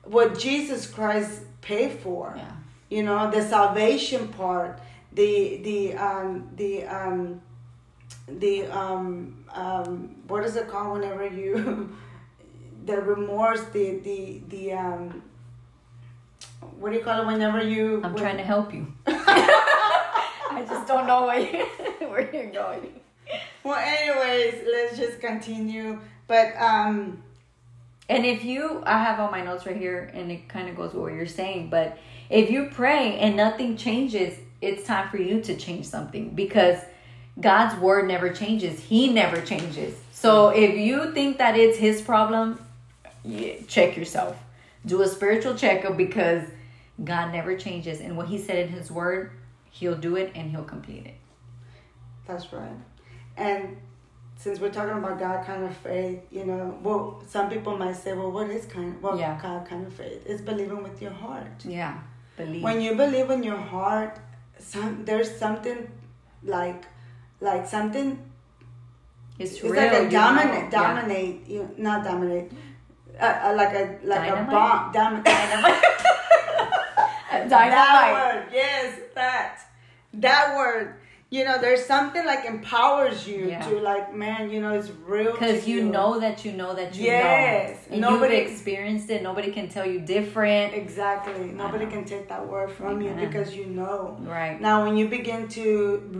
what 0.03 0.37
jesus 0.39 0.81
christ 0.87 1.41
paid 1.61 1.91
for. 2.05 2.33
Yeah. 2.35 2.51
you 2.89 3.03
know 3.03 3.29
the 3.35 3.41
salvation 3.41 4.27
part 4.29 4.79
the 5.15 5.57
the 5.63 5.93
um 5.97 6.49
the 6.55 6.83
um 6.85 7.41
the 8.27 8.65
um 8.67 9.45
um 9.53 10.15
what 10.27 10.43
is 10.43 10.55
it 10.55 10.67
called 10.67 10.99
whenever 10.99 11.27
you 11.27 11.95
the 12.85 12.97
remorse 13.01 13.63
the 13.73 13.99
the 13.99 14.41
the 14.49 14.73
um 14.73 15.21
what 16.79 16.91
do 16.91 16.97
you 16.97 17.03
call 17.03 17.21
it 17.21 17.25
whenever 17.25 17.61
you 17.63 18.01
I'm 18.03 18.13
when- 18.13 18.23
trying 18.23 18.37
to 18.37 18.43
help 18.43 18.73
you. 18.73 18.87
I 19.07 20.63
just 20.67 20.87
don't 20.87 21.05
know 21.07 21.25
where 21.27 21.39
you're, 21.39 21.65
where 22.09 22.29
you're 22.33 22.51
going. 22.51 22.99
well 23.63 23.77
anyways 23.79 24.63
let's 24.71 24.97
just 24.97 25.19
continue 25.19 25.99
but 26.27 26.55
um 26.59 27.21
And 28.07 28.23
if 28.25 28.43
you, 28.45 28.83
I 28.85 28.99
have 29.01 29.19
all 29.19 29.31
my 29.31 29.41
notes 29.41 29.65
right 29.65 29.75
here, 29.75 30.11
and 30.13 30.31
it 30.31 30.47
kind 30.47 30.69
of 30.69 30.75
goes 30.77 30.93
with 30.93 31.01
what 31.01 31.13
you're 31.17 31.25
saying. 31.41 31.71
But 31.71 31.97
if 32.29 32.51
you 32.53 32.69
pray 32.71 33.17
and 33.17 33.35
nothing 33.35 33.77
changes, 33.77 34.37
it's 34.65 34.85
time 34.85 35.09
for 35.09 35.17
you 35.17 35.41
to 35.41 35.55
change 35.55 35.85
something 35.85 36.29
because 36.29 36.79
God's 37.39 37.79
word 37.79 38.07
never 38.07 38.29
changes. 38.33 38.79
He 38.79 39.11
never 39.11 39.41
changes. 39.41 39.95
So 40.11 40.49
if 40.49 40.75
you 40.77 41.13
think 41.13 41.37
that 41.37 41.57
it's 41.57 41.77
His 41.77 42.01
problem, 42.01 42.59
yeah, 43.23 43.55
check 43.67 43.97
yourself. 43.97 44.37
Do 44.85 45.01
a 45.01 45.07
spiritual 45.07 45.55
checkup 45.55 45.97
because 45.97 46.43
God 47.03 47.31
never 47.31 47.57
changes, 47.57 47.99
and 47.99 48.15
what 48.17 48.27
He 48.27 48.37
said 48.37 48.57
in 48.57 48.69
His 48.69 48.89
word, 48.89 49.31
He'll 49.71 49.97
do 49.97 50.15
it 50.15 50.31
and 50.35 50.49
He'll 50.51 50.63
complete 50.63 51.05
it. 51.05 51.15
That's 52.25 52.51
right. 52.53 52.71
And 53.37 53.77
since 54.37 54.59
we're 54.59 54.71
talking 54.71 54.97
about 54.97 55.19
God 55.19 55.45
kind 55.45 55.63
of 55.63 55.75
faith, 55.77 56.19
you 56.31 56.45
know, 56.45 56.77
well, 56.81 57.21
some 57.27 57.49
people 57.49 57.77
might 57.77 57.95
say, 57.95 58.13
well, 58.13 58.31
what 58.31 58.49
is 58.49 58.65
kind 58.65 59.01
what 59.01 59.17
Yeah. 59.17 59.39
God 59.41 59.67
kind 59.67 59.85
of 59.85 59.93
faith? 59.93 60.23
It's 60.25 60.41
believing 60.41 60.83
with 60.83 61.01
your 61.01 61.11
heart. 61.11 61.65
Yeah, 61.65 61.99
believe. 62.37 62.63
When 62.63 62.81
you 62.81 62.95
believe 62.95 63.29
in 63.29 63.43
your 63.43 63.57
heart, 63.57 64.19
some 64.59 65.03
there's 65.05 65.35
something 65.37 65.89
like 66.43 66.85
like 67.41 67.67
something 67.67 68.17
it's 69.39 69.53
it's 69.53 69.63
real. 69.63 69.75
like 69.75 69.93
a 69.93 70.03
you 70.03 70.09
dominate 70.09 70.71
know. 70.71 70.79
Yeah. 70.79 70.79
dominate 70.93 71.47
you 71.47 71.69
not 71.77 72.03
dominate 72.03 72.51
uh, 73.19 73.25
uh, 73.25 73.53
like 73.55 73.73
a 73.73 73.97
like 74.03 74.19
Dynamite? 74.29 74.47
a 74.47 74.51
bomb 74.51 74.91
dominate 74.93 75.25
that 77.31 77.49
Dynamite. 77.49 78.13
word 78.13 78.45
yes 78.51 78.99
that 79.15 79.59
that 80.13 80.55
word 80.55 80.95
you 81.35 81.43
know 81.47 81.57
there's 81.65 81.83
something 81.85 82.25
like 82.31 82.41
empowers 82.45 83.27
you 83.27 83.41
Yeah. 83.49 83.67
to 83.67 83.73
like 83.91 84.05
man 84.23 84.41
you 84.53 84.59
know 84.63 84.73
it's 84.79 84.89
real 85.13 85.31
Because 85.33 85.63
to 85.65 85.69
you 85.71 85.79
know 85.95 86.11
that 86.23 86.45
you 86.45 86.51
know 86.61 86.71
that 86.79 86.89
you 86.95 87.03
Yes. 87.05 87.77
know. 87.89 87.93
And 87.93 88.01
Nobody- 88.01 88.37
you've 88.37 88.51
experienced 88.51 89.09
it. 89.15 89.19
Nobody 89.29 89.49
can 89.57 89.67
tell 89.75 89.85
you 89.93 89.99
different. 90.15 90.73
exactly 90.73 91.45
nobody 91.63 91.85
can 91.93 92.03
take 92.13 92.25
that 92.33 92.43
word 92.53 92.69
from 92.77 92.93
you 93.05 93.11
because 93.25 93.49
you 93.59 93.65
know 93.79 94.17
Right. 94.37 94.57
Now, 94.67 94.75
when 94.85 94.95
you 94.99 95.05
begin 95.19 95.41
to 95.59 95.65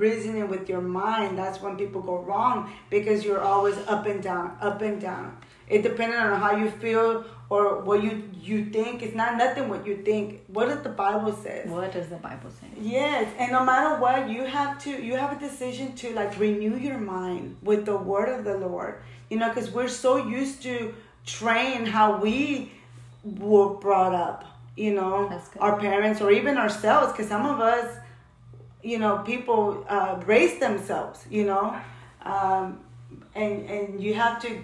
reason 0.06 0.32
it 0.42 0.48
with 0.56 0.66
your 0.74 0.82
mind, 1.04 1.32
that's 1.42 1.60
when 1.64 1.74
people 1.84 2.02
go 2.12 2.18
wrong 2.30 2.56
because 2.96 3.18
you're 3.26 3.42
always 3.54 3.78
up 3.94 4.04
and 4.12 4.22
down, 4.32 4.48
up 4.70 4.80
and 4.82 4.98
down. 5.10 5.28
It 5.68 5.82
depending 5.82 6.20
on 6.20 6.40
how 6.40 6.56
you 6.56 6.70
feel 6.70 7.26
or 7.50 7.82
what 7.82 8.04
you 8.04 8.30
you 8.42 8.66
think. 8.66 9.02
It's 9.02 9.16
not 9.16 9.38
nothing 9.38 9.70
what 9.70 9.86
you 9.86 9.98
think. 9.98 10.42
What 10.48 10.68
does 10.70 10.82
the 10.82 10.90
Bible 10.90 11.34
says? 11.34 11.70
What 11.70 11.92
does 11.92 12.08
the 12.08 12.18
Bible 12.18 12.50
say? 12.50 12.68
Yes, 12.80 13.34
and 13.38 13.52
no 13.52 13.64
matter 13.64 14.00
what, 14.00 14.30
you 14.30 14.46
have 14.46 14.80
to 14.84 14.90
you 14.90 15.16
have 15.16 15.36
a 15.36 15.40
decision 15.40 15.94
to 15.96 16.14
like 16.14 16.40
renew 16.40 16.78
your 16.78 16.98
mind 16.98 17.58
with 17.62 17.86
the 17.86 17.98
word 17.98 18.30
of 18.30 18.46
the 18.46 18.58
Lord. 18.58 19.02
You 19.30 19.38
know, 19.40 19.50
because 19.50 19.72
we're 19.72 19.88
so 19.88 20.18
used 20.18 20.62
to 20.64 20.94
train 21.26 21.86
how 21.86 22.18
we 22.18 22.72
were 23.24 23.76
brought 23.76 24.14
up. 24.14 24.46
You 24.78 24.94
know, 24.94 25.42
our 25.60 25.80
parents 25.80 26.22
or 26.22 26.32
even 26.32 26.58
ourselves. 26.58 27.12
Because 27.12 27.28
some 27.28 27.46
of 27.46 27.60
us, 27.60 27.98
you 28.84 29.00
know, 29.00 29.20
people 29.20 29.86
uh, 29.88 30.22
raise 30.26 30.60
themselves. 30.60 31.26
You 31.30 31.46
know, 31.46 31.76
um, 32.24 32.80
and 33.34 33.70
and 33.70 34.04
you 34.04 34.14
have 34.16 34.42
to 34.42 34.62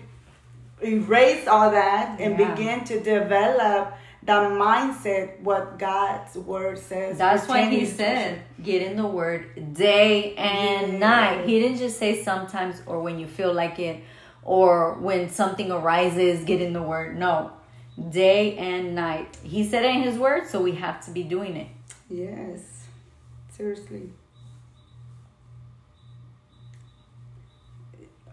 erase 0.83 1.47
all 1.47 1.71
that 1.71 2.19
and 2.19 2.37
Yeah. 2.39 2.53
begin 2.53 2.83
to 2.85 2.99
develop 2.99 3.93
the 4.23 4.33
mindset 4.33 5.39
what 5.41 5.79
God's 5.79 6.35
word 6.35 6.77
says. 6.77 7.17
That's 7.17 7.47
why 7.47 7.65
he 7.65 7.85
said, 7.85 8.41
get 8.61 8.83
in 8.83 8.95
the 8.95 9.07
word 9.07 9.73
day 9.73 10.35
and 10.35 10.99
night. 10.99 11.45
He 11.45 11.59
didn't 11.59 11.79
just 11.79 11.97
say 11.97 12.23
sometimes 12.23 12.81
or 12.85 13.01
when 13.01 13.17
you 13.19 13.25
feel 13.27 13.51
like 13.53 13.79
it 13.79 14.03
or 14.43 14.93
when 14.95 15.29
something 15.29 15.71
arises, 15.71 16.43
get 16.45 16.61
in 16.61 16.73
the 16.73 16.81
word. 16.83 17.17
No, 17.17 17.51
day 18.11 18.57
and 18.57 18.93
night. 18.93 19.37
He 19.43 19.63
said 19.67 19.83
it 19.85 19.95
in 19.95 20.01
his 20.03 20.17
word, 20.17 20.47
so 20.47 20.61
we 20.61 20.73
have 20.73 21.03
to 21.05 21.11
be 21.11 21.23
doing 21.23 21.55
it. 21.55 21.67
Yes, 22.09 22.85
seriously. 23.49 24.11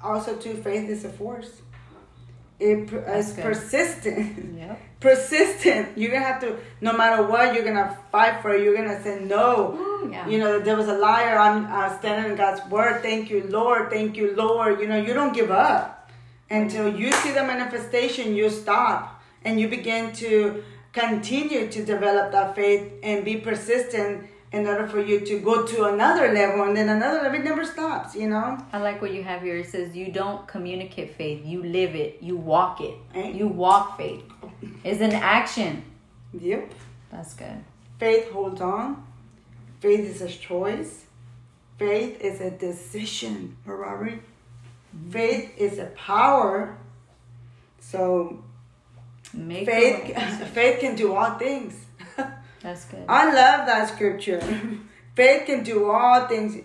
Also, 0.02 0.36
too, 0.36 0.54
faith 0.54 0.88
is 0.88 1.04
a 1.04 1.08
force. 1.08 1.62
It 2.60 2.92
is 2.92 3.32
persistent. 3.32 4.58
Yep. 4.58 4.80
persistent. 5.00 5.96
You're 5.96 6.10
gonna 6.10 6.24
have 6.24 6.40
to, 6.40 6.56
no 6.80 6.92
matter 6.92 7.22
what, 7.22 7.54
you're 7.54 7.64
gonna 7.64 7.96
fight 8.10 8.42
for 8.42 8.54
it. 8.54 8.62
You're 8.64 8.74
gonna 8.74 9.00
say 9.02 9.20
no. 9.20 9.74
Ooh, 9.74 10.10
yeah. 10.10 10.26
You 10.28 10.38
know, 10.38 10.58
there 10.58 10.76
was 10.76 10.88
a 10.88 10.98
liar. 10.98 11.38
I'm 11.38 11.66
uh, 11.66 11.96
standing 11.98 12.32
in 12.32 12.36
God's 12.36 12.68
word. 12.68 13.02
Thank 13.02 13.30
you, 13.30 13.44
Lord. 13.48 13.90
Thank 13.90 14.16
you, 14.16 14.34
Lord. 14.34 14.80
You 14.80 14.88
know, 14.88 14.96
you 14.96 15.14
don't 15.14 15.32
give 15.32 15.50
up 15.50 16.10
until 16.50 16.92
you 16.92 17.12
see 17.12 17.30
the 17.30 17.44
manifestation. 17.44 18.34
You 18.34 18.50
stop 18.50 19.22
and 19.44 19.60
you 19.60 19.68
begin 19.68 20.12
to 20.14 20.64
continue 20.92 21.70
to 21.70 21.84
develop 21.84 22.32
that 22.32 22.56
faith 22.56 22.92
and 23.04 23.24
be 23.24 23.36
persistent 23.36 24.26
in 24.52 24.66
order 24.66 24.86
for 24.86 25.00
you 25.00 25.20
to 25.20 25.40
go 25.40 25.66
to 25.66 25.84
another 25.84 26.32
level 26.32 26.64
and 26.64 26.76
then 26.76 26.88
another 26.88 27.22
level. 27.22 27.40
It 27.40 27.44
never 27.44 27.64
stops. 27.64 28.14
You 28.14 28.28
know. 28.28 28.58
I 28.72 28.78
like 28.78 29.02
what 29.02 29.12
you 29.12 29.22
have 29.22 29.42
here. 29.42 29.56
It 29.56 29.68
says 29.68 29.96
you 29.96 30.10
don't 30.10 30.46
communicate 30.46 31.14
faith, 31.14 31.44
you 31.44 31.62
live 31.62 31.94
it, 31.94 32.18
you 32.20 32.36
walk 32.36 32.80
it. 32.80 32.96
You 33.14 33.48
walk 33.48 33.96
faith. 33.96 34.24
It's 34.84 35.00
an 35.00 35.12
action. 35.12 35.84
Yep. 36.32 36.72
That's 37.10 37.34
good. 37.34 37.64
Faith 37.98 38.30
holds 38.30 38.60
on. 38.60 39.04
Faith 39.80 40.00
is 40.00 40.22
a 40.22 40.28
choice. 40.28 41.06
Faith 41.78 42.20
is 42.20 42.40
a 42.40 42.50
decision, 42.50 43.56
Ferrari. 43.64 44.20
Mm-hmm. 44.96 45.10
Faith 45.10 45.54
is 45.56 45.78
a 45.78 45.86
power. 45.86 46.76
So 47.80 48.42
Make 49.32 49.66
faith 49.66 50.16
faith 50.54 50.80
can 50.80 50.96
do 50.96 51.14
all 51.14 51.38
things. 51.38 51.74
That's 52.62 52.84
good. 52.86 53.04
I 53.08 53.26
love 53.26 53.66
that 53.66 53.88
scripture. 53.88 54.40
faith 55.14 55.46
can 55.46 55.62
do 55.62 55.90
all 55.90 56.26
things. 56.26 56.64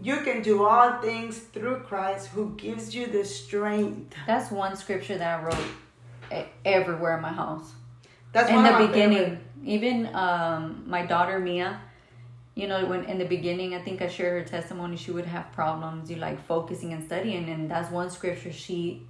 You 0.00 0.16
can 0.18 0.42
do 0.42 0.64
all 0.64 1.00
things 1.00 1.38
through 1.38 1.80
Christ 1.80 2.28
who 2.28 2.54
gives 2.56 2.94
you 2.94 3.06
the 3.06 3.24
strength. 3.24 4.14
That's 4.26 4.50
one 4.50 4.76
scripture 4.76 5.16
that 5.18 5.40
I 5.40 5.44
wrote 5.44 6.46
everywhere 6.64 7.16
in 7.16 7.22
my 7.22 7.32
house. 7.32 7.72
That's 8.32 8.48
in 8.48 8.56
one 8.56 8.64
the 8.64 8.86
beginning, 8.88 9.18
favorite. 9.18 9.40
even 9.64 10.14
um, 10.14 10.84
my 10.86 11.06
daughter 11.06 11.38
Mia, 11.38 11.80
you 12.54 12.66
know, 12.66 12.84
when 12.86 13.04
in 13.04 13.18
the 13.18 13.24
beginning, 13.24 13.74
I 13.74 13.80
think 13.80 14.02
I 14.02 14.08
shared 14.08 14.42
her 14.42 14.48
testimony. 14.48 14.96
She 14.96 15.12
would 15.12 15.26
have 15.26 15.52
problems, 15.52 16.10
you 16.10 16.16
like 16.16 16.44
focusing 16.46 16.92
and 16.92 17.04
studying, 17.04 17.48
and 17.48 17.70
that's 17.70 17.90
one 17.90 18.10
scripture 18.10 18.52
she 18.52 19.02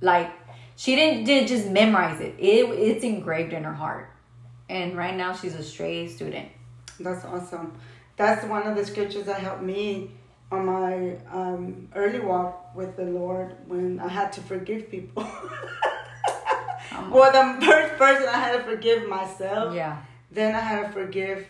like. 0.00 0.30
She 0.74 0.96
didn't 0.96 1.24
did 1.24 1.46
just 1.48 1.68
memorize 1.68 2.20
it. 2.20 2.34
It 2.38 2.64
it's 2.70 3.04
engraved 3.04 3.52
in 3.52 3.62
her 3.64 3.74
heart, 3.74 4.10
and 4.68 4.96
right 4.96 5.14
now 5.16 5.32
she's 5.34 5.54
a 5.54 5.62
straight 5.62 6.10
student. 6.10 6.48
That's 7.00 7.24
awesome. 7.24 7.72
That's 8.16 8.44
one 8.46 8.66
of 8.66 8.76
the 8.76 8.84
scriptures 8.84 9.24
that 9.26 9.40
helped 9.40 9.62
me 9.62 10.12
on 10.50 10.66
my 10.66 11.16
um, 11.30 11.88
early 11.94 12.20
walk 12.20 12.74
with 12.76 12.96
the 12.96 13.04
Lord 13.04 13.56
when 13.66 13.98
I 14.00 14.08
had 14.08 14.32
to 14.34 14.40
forgive 14.42 14.90
people. 14.90 15.24
Come. 15.24 17.10
Well, 17.10 17.32
the 17.32 17.64
first 17.66 17.96
person 17.96 18.28
I 18.28 18.38
had 18.38 18.58
to 18.58 18.62
forgive 18.64 19.08
myself. 19.08 19.74
Yeah. 19.74 20.02
Then 20.30 20.54
I 20.54 20.60
had 20.60 20.86
to 20.86 20.92
forgive 20.92 21.46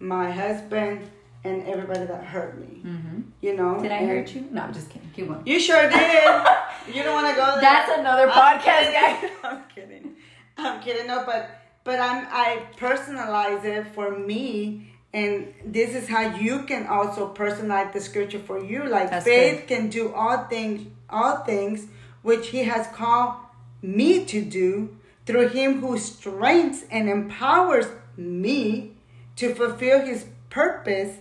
my 0.00 0.30
husband 0.30 1.08
and 1.44 1.62
everybody 1.66 2.06
that 2.06 2.24
hurt 2.24 2.58
me. 2.58 2.80
Mm-hmm. 2.82 3.20
You 3.42 3.56
know. 3.56 3.80
Did 3.80 3.92
I 3.92 3.96
and- 3.96 4.08
hurt 4.08 4.34
you? 4.34 4.46
No, 4.50 4.62
I'm 4.62 4.72
just 4.74 4.88
kidding. 4.90 5.10
Keep 5.14 5.28
going. 5.28 5.42
You 5.46 5.60
sure 5.60 5.88
did. 5.88 5.92
you 6.94 7.02
don't 7.02 7.14
want 7.14 7.28
to 7.28 7.36
go 7.36 7.46
there. 7.52 7.60
That's 7.60 7.98
another 7.98 8.28
I'm 8.30 8.58
podcast, 8.58 8.92
kidding. 8.92 8.92
guys. 8.92 9.30
I'm 9.44 9.62
kidding. 9.74 10.16
I'm 10.56 10.80
kidding. 10.82 11.06
No, 11.06 11.24
but 11.26 11.50
but 11.86 12.00
I'm 12.00 12.26
I 12.30 12.66
personalize 12.76 13.64
it 13.64 13.86
for 13.94 14.18
me, 14.18 14.92
and 15.14 15.54
this 15.64 15.94
is 15.94 16.08
how 16.08 16.36
you 16.36 16.64
can 16.64 16.86
also 16.88 17.32
personalize 17.32 17.92
the 17.92 18.00
scripture 18.00 18.40
for 18.40 18.62
you. 18.62 18.84
Like 18.84 19.10
That's 19.10 19.24
faith 19.24 19.66
can 19.68 19.88
do 19.88 20.12
all 20.12 20.44
things, 20.44 20.88
all 21.08 21.38
things 21.44 21.86
which 22.22 22.48
He 22.48 22.64
has 22.64 22.88
called 22.88 23.36
me 23.80 24.24
to 24.26 24.42
do 24.42 24.98
through 25.24 25.48
Him 25.48 25.80
who 25.80 25.96
strengthens 25.96 26.84
and 26.90 27.08
empowers 27.08 27.86
me 28.16 28.96
to 29.36 29.54
fulfill 29.54 30.04
His 30.04 30.26
purpose. 30.50 31.14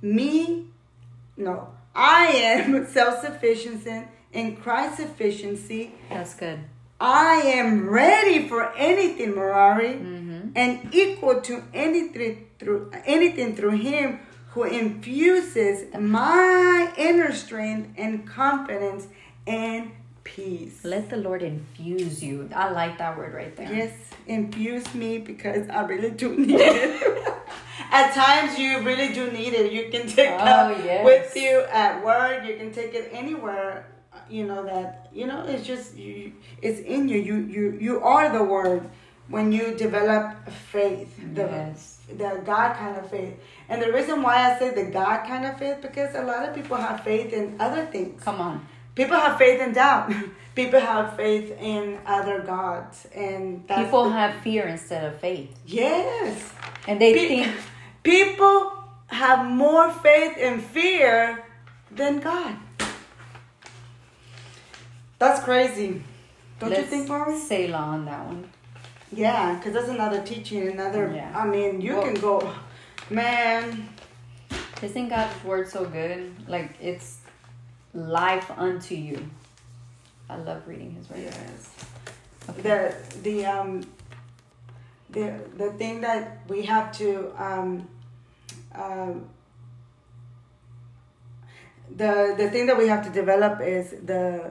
Me 0.00 0.64
no, 1.36 1.68
I 1.94 2.26
am 2.26 2.86
self 2.90 3.20
sufficient 3.20 3.86
in 4.32 4.56
Christ's 4.56 5.02
sufficiency. 5.02 5.92
That's 6.08 6.34
good. 6.34 6.60
I 7.00 7.42
am 7.60 7.88
ready 7.88 8.48
for 8.48 8.72
anything, 8.76 9.32
Marari, 9.34 9.94
Mm-hmm. 10.00 10.48
and 10.56 10.94
equal 10.94 11.40
to 11.42 11.62
anything 11.74 12.46
through 12.58 12.90
anything 13.04 13.56
through 13.56 13.76
Him 13.78 14.20
who 14.50 14.62
infuses 14.64 15.92
my 15.98 16.92
inner 16.96 17.32
strength 17.32 17.90
and 17.98 18.26
confidence 18.26 19.08
and 19.46 19.90
peace. 20.22 20.84
Let 20.84 21.10
the 21.10 21.16
Lord 21.16 21.42
infuse 21.42 22.22
you. 22.22 22.48
I 22.54 22.70
like 22.70 22.98
that 22.98 23.18
word 23.18 23.34
right 23.34 23.54
there. 23.56 23.70
Yes, 23.72 23.92
infuse 24.26 24.94
me 24.94 25.18
because 25.18 25.68
I 25.68 25.82
really 25.84 26.10
do 26.10 26.36
need 26.36 26.60
it. 26.60 27.34
at 27.90 28.14
times, 28.14 28.56
you 28.58 28.80
really 28.82 29.12
do 29.12 29.30
need 29.32 29.52
it. 29.54 29.72
You 29.72 29.90
can 29.90 30.06
take 30.06 30.30
Oh, 30.30 30.44
that 30.44 30.84
yes. 30.84 31.04
with 31.04 31.34
you 31.36 31.64
at 31.70 32.04
work. 32.04 32.44
You 32.46 32.56
can 32.56 32.72
take 32.72 32.94
it 32.94 33.10
anywhere. 33.12 33.86
You 34.30 34.46
know 34.46 34.64
that. 34.64 35.08
You 35.12 35.26
know 35.26 35.44
it's 35.46 35.66
just 35.66 35.96
you. 35.96 36.32
It's 36.62 36.80
in 36.80 37.08
you. 37.08 37.18
You 37.18 37.36
you 37.36 37.78
you 37.80 38.00
are 38.02 38.30
the 38.36 38.42
word. 38.44 38.88
When 39.28 39.52
you 39.52 39.74
develop 39.74 40.36
faith, 40.50 41.08
the 41.34 41.42
Yes. 41.48 41.98
the 42.08 42.42
God 42.44 42.76
kind 42.76 42.96
of 42.98 43.08
faith, 43.10 43.34
and 43.70 43.80
the 43.80 43.90
reason 43.90 44.20
why 44.22 44.52
I 44.52 44.58
say 44.58 44.74
the 44.74 44.90
God 44.90 45.26
kind 45.26 45.46
of 45.46 45.58
faith 45.58 45.78
because 45.80 46.14
a 46.14 46.22
lot 46.22 46.46
of 46.46 46.54
people 46.54 46.76
have 46.76 47.00
faith 47.02 47.32
in 47.32 47.56
other 47.58 47.86
things. 47.86 48.22
Come 48.22 48.40
on. 48.40 48.66
People 48.94 49.16
have 49.16 49.38
faith 49.38 49.60
in 49.60 49.72
doubt. 49.72 50.12
People 50.54 50.78
have 50.78 51.16
faith 51.16 51.50
in 51.58 51.98
other 52.06 52.38
gods, 52.40 53.08
and 53.12 53.64
that's 53.66 53.82
People 53.82 54.04
the- 54.04 54.10
have 54.10 54.36
fear 54.42 54.68
instead 54.68 55.02
of 55.04 55.18
faith. 55.18 55.50
yes. 55.66 56.52
And 56.86 57.00
they 57.00 57.12
Pe- 57.14 57.28
think, 57.28 57.48
people 58.04 58.70
have 59.08 59.46
more 59.46 59.90
faith 59.90 60.36
in 60.38 60.60
fear 60.60 61.42
than 61.90 62.20
God. 62.20 62.54
That's 65.18 65.42
crazy. 65.44 66.02
Don't 66.58 66.70
you 66.70 66.76
let's 66.76 66.88
think, 66.88 67.08
Mari? 67.08 67.38
say 67.38 67.68
law 67.68 67.88
on 67.90 68.04
that 68.06 68.26
one. 68.26 68.50
Yeah, 69.12 69.54
because 69.54 69.72
that's 69.74 69.88
another 69.88 70.22
teaching. 70.22 70.68
Another. 70.68 71.12
Yeah. 71.14 71.32
I 71.36 71.46
mean, 71.46 71.80
you 71.80 71.94
Well- 71.94 72.02
can 72.04 72.14
go, 72.14 72.52
man. 73.10 73.88
Isn't 74.82 75.08
God's 75.08 75.42
word 75.44 75.68
so 75.68 75.84
good? 75.84 76.34
Like 76.48 76.74
it's 76.80 77.18
life 77.94 78.50
unto 78.56 78.94
you. 78.94 79.30
I 80.28 80.36
love 80.36 80.66
reading 80.66 80.92
His 80.94 81.08
word. 81.08 81.20
Yes. 81.20 81.74
Okay. 82.50 82.62
the 82.62 82.94
the 83.22 83.46
um 83.46 83.86
the 85.10 85.32
the 85.56 85.70
thing 85.72 86.00
that 86.02 86.40
we 86.48 86.62
have 86.62 86.92
to 86.98 87.32
um 87.42 87.88
um 88.74 89.26
the 91.96 92.34
the 92.36 92.50
thing 92.50 92.66
that 92.66 92.76
we 92.76 92.88
have 92.88 93.04
to 93.04 93.10
develop 93.10 93.60
is 93.60 93.90
the 94.04 94.50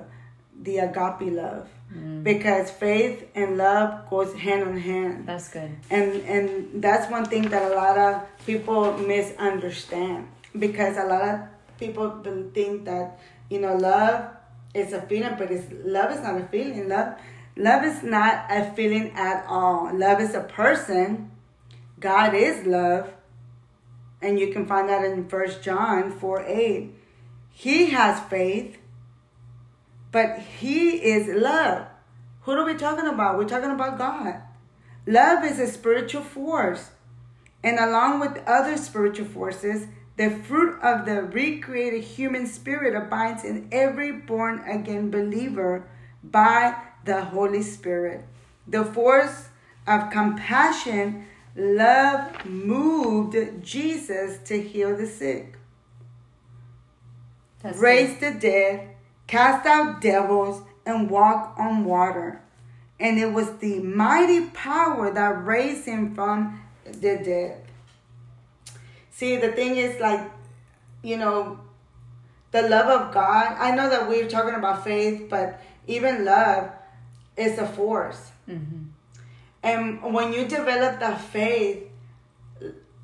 the 0.63 0.77
agape 0.79 1.34
love. 1.34 1.70
Mm, 1.93 2.24
because 2.24 2.72
faith 2.72 3.29
and 3.36 3.58
love 3.58 4.10
goes 4.10 4.34
hand 4.34 4.63
in 4.63 4.77
hand. 4.77 5.27
That's 5.27 5.50
good. 5.50 5.75
and 5.89 6.22
and 6.24 6.82
that's 6.82 7.12
one 7.12 7.25
thing 7.25 7.50
that 7.50 7.72
a 7.72 7.75
lot 7.75 7.98
of 7.98 8.24
people 8.46 8.98
misunderstand. 8.98 10.27
Because 10.57 10.98
a 10.98 11.05
lot 11.05 11.22
of 11.22 11.40
people 11.79 12.24
think 12.53 12.85
that 12.85 13.20
you 13.50 13.59
know 13.59 13.75
love 13.75 14.25
is 14.74 14.94
a 14.94 15.01
feeling 15.01 15.35
but 15.37 15.51
it's 15.51 15.68
love 15.83 16.11
is 16.11 16.22
not 16.22 16.40
a 16.40 16.46
feeling. 16.48 16.87
Love 16.90 17.16
love 17.55 17.83
is 17.83 18.01
not 18.01 18.46
a 18.50 18.72
feeling 18.74 19.11
at 19.16 19.46
all. 19.48 19.94
Love 19.94 20.22
is 20.22 20.33
a 20.33 20.42
person. 20.42 21.31
God 22.00 22.33
is 22.33 22.66
love. 22.66 23.14
And 24.22 24.40
you 24.40 24.53
can 24.53 24.66
find 24.66 24.87
that 24.87 25.03
in 25.03 25.27
first 25.27 25.61
john 25.61 26.09
4 26.09 26.46
8 26.48 26.96
he 27.51 27.90
has 27.92 28.20
faith 28.29 28.77
but 30.13 30.39
he 30.39 30.91
is 30.91 31.27
love. 31.27 31.87
Who 32.43 32.51
are 32.53 32.65
we 32.65 32.75
talking 32.75 33.07
about? 33.07 33.37
We're 33.37 33.49
talking 33.49 33.71
about 33.71 33.97
god. 33.97 34.41
Love 35.05 35.43
is 35.43 35.59
a 35.59 35.67
spiritual 35.67 36.21
force, 36.21 36.91
and 37.61 37.77
along 37.77 38.21
with 38.21 38.41
other 38.47 38.77
spiritual 38.77 39.25
forces, 39.25 39.87
the 40.15 40.29
fruit 40.29 40.79
of 40.81 41.05
the 41.05 41.23
recreated 41.23 42.03
human 42.03 42.45
spirit 42.45 42.95
abides 42.95 43.43
in 43.43 43.67
every 43.71 44.11
born 44.11 44.59
again 44.59 45.09
believer 45.09 45.89
by 46.23 46.75
the 47.03 47.25
Holy 47.25 47.63
Spirit. 47.63 48.23
The 48.67 48.85
force 48.85 49.49
of 49.87 50.11
compassion, 50.11 51.25
love 51.55 52.45
moved 52.45 53.35
Jesus 53.63 54.37
to 54.47 54.61
heal 54.61 54.95
the 54.95 55.07
sick, 55.07 55.57
That's 57.61 57.77
raise 57.79 58.19
the 58.19 58.31
dead, 58.31 58.93
cast 59.27 59.66
out 59.66 60.01
devils, 60.01 60.64
and 60.86 61.09
walk 61.09 61.55
on 61.57 61.86
water. 61.86 62.42
And 63.00 63.18
it 63.18 63.31
was 63.31 63.57
the 63.57 63.79
mighty 63.79 64.48
power 64.48 65.12
that 65.12 65.46
raised 65.46 65.86
him 65.86 66.14
from 66.14 66.62
the 66.86 67.18
dead. 67.18 67.64
See, 69.12 69.38
the 69.38 69.51
thing 69.51 69.77
is, 69.77 70.00
like, 70.00 70.29
you 71.01 71.18
know, 71.18 71.59
the 72.51 72.64
love 72.64 72.88
of 72.88 73.14
God. 73.14 73.55
I 73.57 73.75
know 73.75 73.90
that 73.90 74.07
we're 74.07 74.29
talking 74.29 74.55
about 74.55 74.83
faith, 74.83 75.27
but 75.29 75.59
even 75.88 76.25
love 76.25 76.72
is 77.36 77.57
a 77.57 77.68
force. 77.68 78.31
Mhm. 78.48 78.90
And 79.64 80.14
when 80.14 80.33
you 80.33 80.46
develop 80.46 81.00
that 81.00 81.20
faith, 81.20 81.90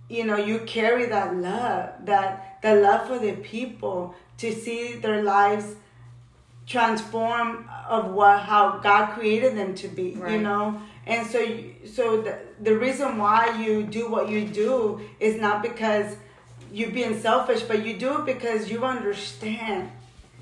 you 0.08 0.24
know, 0.26 0.38
you 0.38 0.60
carry 0.60 1.06
that 1.08 1.36
love, 1.36 2.06
that 2.06 2.62
the 2.62 2.76
love 2.76 3.08
for 3.08 3.20
the 3.20 3.34
people 3.34 4.16
to 4.38 4.54
see 4.54 4.94
their 4.94 5.24
lives 5.24 5.76
transform 6.70 7.68
of 7.90 8.12
what 8.12 8.40
how 8.42 8.78
God 8.78 9.08
created 9.16 9.58
them 9.58 9.74
to 9.76 9.88
be, 9.88 10.10
you 10.34 10.40
know. 10.50 10.80
And 11.08 11.26
so, 11.28 11.40
you- 11.40 11.74
so 11.96 12.22
the 12.22 12.34
the 12.68 12.76
reason 12.86 13.18
why 13.18 13.42
you 13.64 13.84
do 13.84 14.04
what 14.16 14.30
you 14.30 14.42
do 14.46 14.74
is 15.20 15.34
not 15.46 15.58
because 15.70 16.08
you're 16.72 16.92
being 17.02 17.20
selfish, 17.20 17.62
but 17.64 17.84
you 17.86 17.94
do 18.06 18.10
it 18.20 18.26
because 18.34 18.70
you 18.72 18.80
understand. 18.86 19.90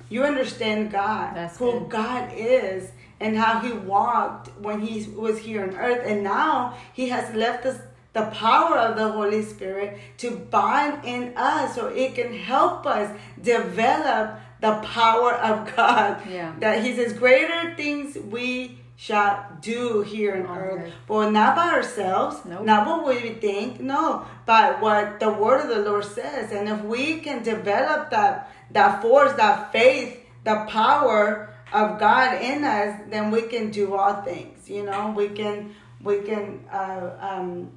You 0.10 0.24
understand 0.24 0.92
God, 0.92 1.36
That's 1.36 1.58
who 1.58 1.72
good. 1.72 1.90
God 1.90 2.24
is, 2.36 2.92
and 3.20 3.38
how 3.38 3.54
He 3.66 3.72
walked 3.74 4.48
when 4.66 4.78
He 4.82 4.94
was 5.26 5.38
here 5.40 5.62
on 5.64 5.72
earth, 5.88 6.02
and 6.06 6.24
now 6.24 6.74
He 7.00 7.06
has 7.16 7.34
left 7.44 7.66
us 7.66 7.78
the 8.14 8.26
power 8.48 8.76
of 8.88 8.92
the 8.98 9.08
Holy 9.18 9.44
Spirit 9.44 9.90
to 10.18 10.32
bind 10.32 10.94
in 11.06 11.22
us, 11.38 11.76
so 11.76 11.88
it 11.88 12.16
can 12.16 12.34
help 12.34 12.86
us 12.88 13.08
develop 13.42 14.40
the 14.62 14.74
power 14.84 15.34
of 15.34 15.76
God. 15.76 16.22
Yeah. 16.30 16.54
That 16.60 16.84
He 16.84 16.96
says, 16.96 17.14
"Greater 17.14 17.76
things 17.76 18.18
we 18.18 18.80
shall 18.96 19.46
do 19.62 20.02
here 20.02 20.34
on 20.36 20.46
On 20.48 20.58
earth, 20.58 20.82
earth. 20.88 20.94
but 21.08 21.30
not 21.32 21.56
by 21.56 21.70
ourselves, 21.70 22.38
Nope. 22.46 22.64
not 22.66 22.88
what 22.88 23.06
we 23.06 23.30
think, 23.36 23.80
no, 23.80 24.26
but 24.48 24.82
what 24.82 25.20
the 25.20 25.30
Word 25.30 25.62
of 25.62 25.70
the 25.70 25.84
Lord 25.90 26.04
says. 26.06 26.52
And 26.52 26.68
if 26.68 26.82
we 26.84 27.20
can 27.20 27.44
develop 27.44 28.10
that 28.10 28.50
that 28.72 29.02
force, 29.02 29.34
that 29.34 29.72
faith, 29.72 30.20
the 30.44 30.66
power 30.68 31.54
of 31.72 32.00
God 32.00 32.42
in 32.42 32.64
us, 32.64 33.00
then 33.10 33.30
we 33.32 33.44
can 33.44 33.70
do 33.72 33.96
all 33.96 34.22
things. 34.24 34.68
You 34.70 34.84
know, 34.84 35.14
we 35.16 35.30
can 35.30 35.76
we 36.04 36.22
can 36.22 36.62
uh, 36.72 37.12
um, 37.20 37.70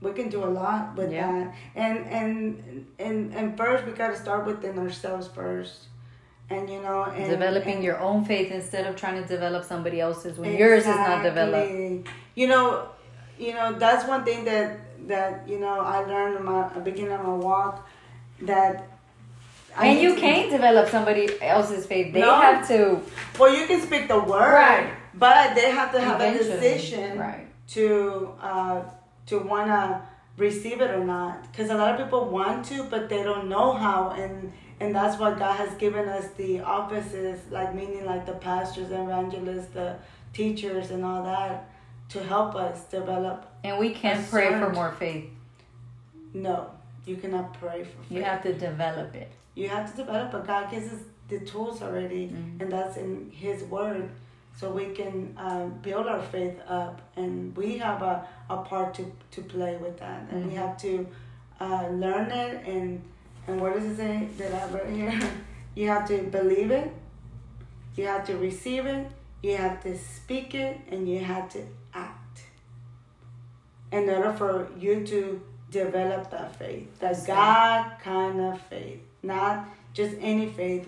we 0.00 0.12
can 0.12 0.28
do 0.28 0.42
a 0.44 0.50
lot 0.60 0.96
with 0.96 1.12
Yeah. 1.12 1.30
that. 1.32 1.54
And 1.76 1.98
and 2.18 2.86
and 2.98 3.34
and 3.34 3.56
first, 3.56 3.84
we 3.86 3.92
got 3.92 4.08
to 4.08 4.16
start 4.16 4.46
within 4.46 4.78
ourselves 4.78 5.28
first. 5.28 5.86
And 6.48 6.68
you 6.68 6.80
know, 6.82 7.04
and 7.04 7.30
Developing 7.30 7.74
and- 7.76 7.84
your 7.84 7.98
own 8.00 8.24
faith 8.24 8.50
instead 8.50 8.86
of 8.86 8.96
trying 8.96 9.20
to 9.22 9.26
develop 9.28 9.62
somebody 9.64 10.00
else's 10.00 10.38
when 10.38 10.56
yours 10.56 10.80
is 10.82 10.96
not 11.08 11.22
developed. 11.22 12.08
You 12.34 12.48
know, 12.48 12.88
you 13.38 13.52
know 13.54 13.72
that's 13.74 14.04
one 14.08 14.24
thing 14.24 14.44
that 14.44 14.78
that 15.06 15.48
you 15.48 15.58
know 15.60 15.80
I 15.80 15.98
learned 16.00 16.36
in 16.38 16.44
my 16.44 16.62
beginning 16.90 17.12
of 17.12 17.22
my 17.24 17.34
walk 17.34 17.86
that. 18.42 18.86
I 19.76 19.86
And 19.86 20.00
you 20.00 20.16
to- 20.16 20.20
can't 20.20 20.50
develop 20.50 20.88
somebody 20.88 21.28
else's 21.40 21.86
faith. 21.86 22.12
They 22.12 22.20
No. 22.22 22.34
have 22.40 22.66
to. 22.68 23.00
Well, 23.38 23.54
you 23.54 23.66
can 23.68 23.80
speak 23.80 24.08
the 24.08 24.18
word, 24.18 24.52
Right. 24.54 24.88
but 25.14 25.54
they 25.54 25.70
have 25.70 25.92
to 25.92 26.00
have 26.00 26.16
Eventually, 26.20 26.50
a 26.50 26.60
decision 26.60 27.16
right. 27.16 27.46
to 27.68 28.34
uh, 28.42 28.80
to 29.30 29.38
wanna 29.38 30.02
receive 30.36 30.80
it 30.80 30.90
or 30.90 31.04
not. 31.04 31.42
Because 31.50 31.70
a 31.70 31.74
lot 31.74 31.94
of 31.94 32.04
people 32.04 32.24
want 32.28 32.64
to, 32.66 32.82
but 32.84 33.08
they 33.08 33.22
don't 33.22 33.48
know 33.48 33.72
how, 33.72 34.10
and 34.10 34.52
and 34.80 34.94
that's 34.94 35.18
what 35.20 35.38
God 35.38 35.56
has 35.56 35.74
given 35.74 36.08
us 36.08 36.26
the 36.36 36.60
offices, 36.60 37.38
like 37.50 37.74
meaning 37.74 38.04
like 38.06 38.24
the 38.26 38.32
pastors, 38.32 38.88
the 38.88 39.02
evangelists, 39.02 39.68
the 39.74 39.96
teachers, 40.32 40.90
and 40.90 41.04
all 41.04 41.22
that, 41.24 41.68
to 42.08 42.22
help 42.24 42.54
us 42.54 42.84
develop. 42.86 43.46
And 43.62 43.78
we 43.78 43.90
can 43.90 44.24
pray 44.24 44.48
for 44.48 44.70
more 44.70 44.92
faith. 44.92 45.26
No, 46.32 46.70
you 47.04 47.16
cannot 47.16 47.52
pray 47.60 47.82
for 47.84 47.98
faith. 48.02 48.10
You 48.16 48.22
have 48.22 48.42
to 48.42 48.52
develop 48.54 49.14
it. 49.14 49.30
you 49.56 49.68
have 49.68 49.90
to 49.90 49.96
develop 49.96 50.30
but 50.30 50.46
god 50.46 50.70
gives 50.70 50.86
us 50.94 51.00
the 51.28 51.38
tools 51.40 51.82
already 51.82 52.28
Mhm. 52.28 52.60
and 52.62 52.72
that's 52.72 52.96
in 52.96 53.10
his 53.44 53.58
word 53.64 54.08
so 54.56 54.70
we 54.70 54.86
can 54.94 55.34
um, 55.38 55.70
build 55.82 56.06
our 56.06 56.20
faith 56.20 56.58
up 56.68 57.00
and 57.16 57.56
we 57.56 57.78
have 57.78 58.02
a, 58.02 58.26
a 58.50 58.58
part 58.58 58.94
to, 58.94 59.10
to 59.30 59.40
play 59.42 59.76
with 59.76 59.98
that 59.98 60.22
and 60.30 60.46
we 60.46 60.52
Mhm. 60.52 60.56
have 60.58 60.76
to 60.78 61.06
uh, 61.60 61.88
learn 61.88 62.30
it 62.30 62.66
and 62.66 63.02
and 63.46 63.60
what 63.60 63.72
does 63.74 63.84
it 63.84 63.96
say 63.96 64.28
that 64.38 64.52
i 64.62 64.64
wrote 64.72 64.88
here 64.90 65.18
you 65.74 65.88
have 65.88 66.06
to 66.08 66.18
believe 66.38 66.70
it 66.70 66.90
you 67.96 68.06
have 68.06 68.24
to 68.26 68.36
receive 68.36 68.86
it 68.86 69.06
you 69.42 69.56
have 69.56 69.82
to 69.82 69.96
speak 69.96 70.54
it 70.54 70.76
and 70.90 71.08
you 71.08 71.18
have 71.20 71.48
to 71.48 71.60
act 71.94 72.42
in 73.92 74.08
order 74.08 74.32
for 74.32 74.68
you 74.78 75.04
to 75.06 75.40
develop 75.70 76.30
that 76.30 76.54
faith 76.56 76.98
that 77.00 77.16
god 77.26 77.92
kind 78.02 78.40
of 78.40 78.60
faith 78.62 79.00
not 79.22 79.66
just 79.92 80.14
any 80.20 80.46
faith 80.48 80.86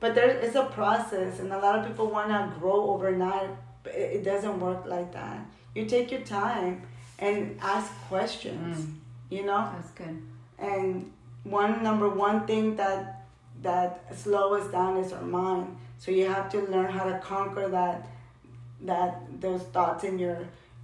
but 0.00 0.14
there 0.14 0.30
is 0.30 0.54
a 0.56 0.64
process 0.64 1.38
and 1.40 1.52
a 1.52 1.58
lot 1.58 1.78
of 1.78 1.86
people 1.86 2.08
want 2.10 2.28
to 2.28 2.58
grow 2.58 2.90
overnight 2.90 3.50
but 3.82 3.94
it, 3.94 4.24
doesn't 4.24 4.60
work 4.60 4.84
like 4.86 5.12
that. 5.12 5.38
You 5.74 5.86
take 5.86 6.10
your 6.10 6.20
time 6.22 6.82
and 7.18 7.58
ask 7.62 7.90
questions 8.08 8.78
Mm. 8.78 8.94
you 9.30 9.42
know? 9.46 9.70
That's 9.74 9.90
good. 9.92 10.22
and 10.58 11.10
one 11.44 11.82
number 11.82 12.08
one 12.08 12.46
thing 12.46 12.76
that 12.76 13.24
that 13.62 13.90
slows 14.16 14.62
us 14.62 14.72
down 14.72 14.96
is 14.98 15.12
our 15.12 15.22
mind. 15.22 15.76
So 15.98 16.10
you 16.10 16.26
have 16.26 16.50
to 16.52 16.58
learn 16.72 16.90
how 16.92 17.04
to 17.04 17.18
conquer 17.18 17.68
that 17.68 18.06
that 18.82 19.40
those 19.40 19.62
thoughts 19.74 20.04
in 20.04 20.18
your 20.18 20.38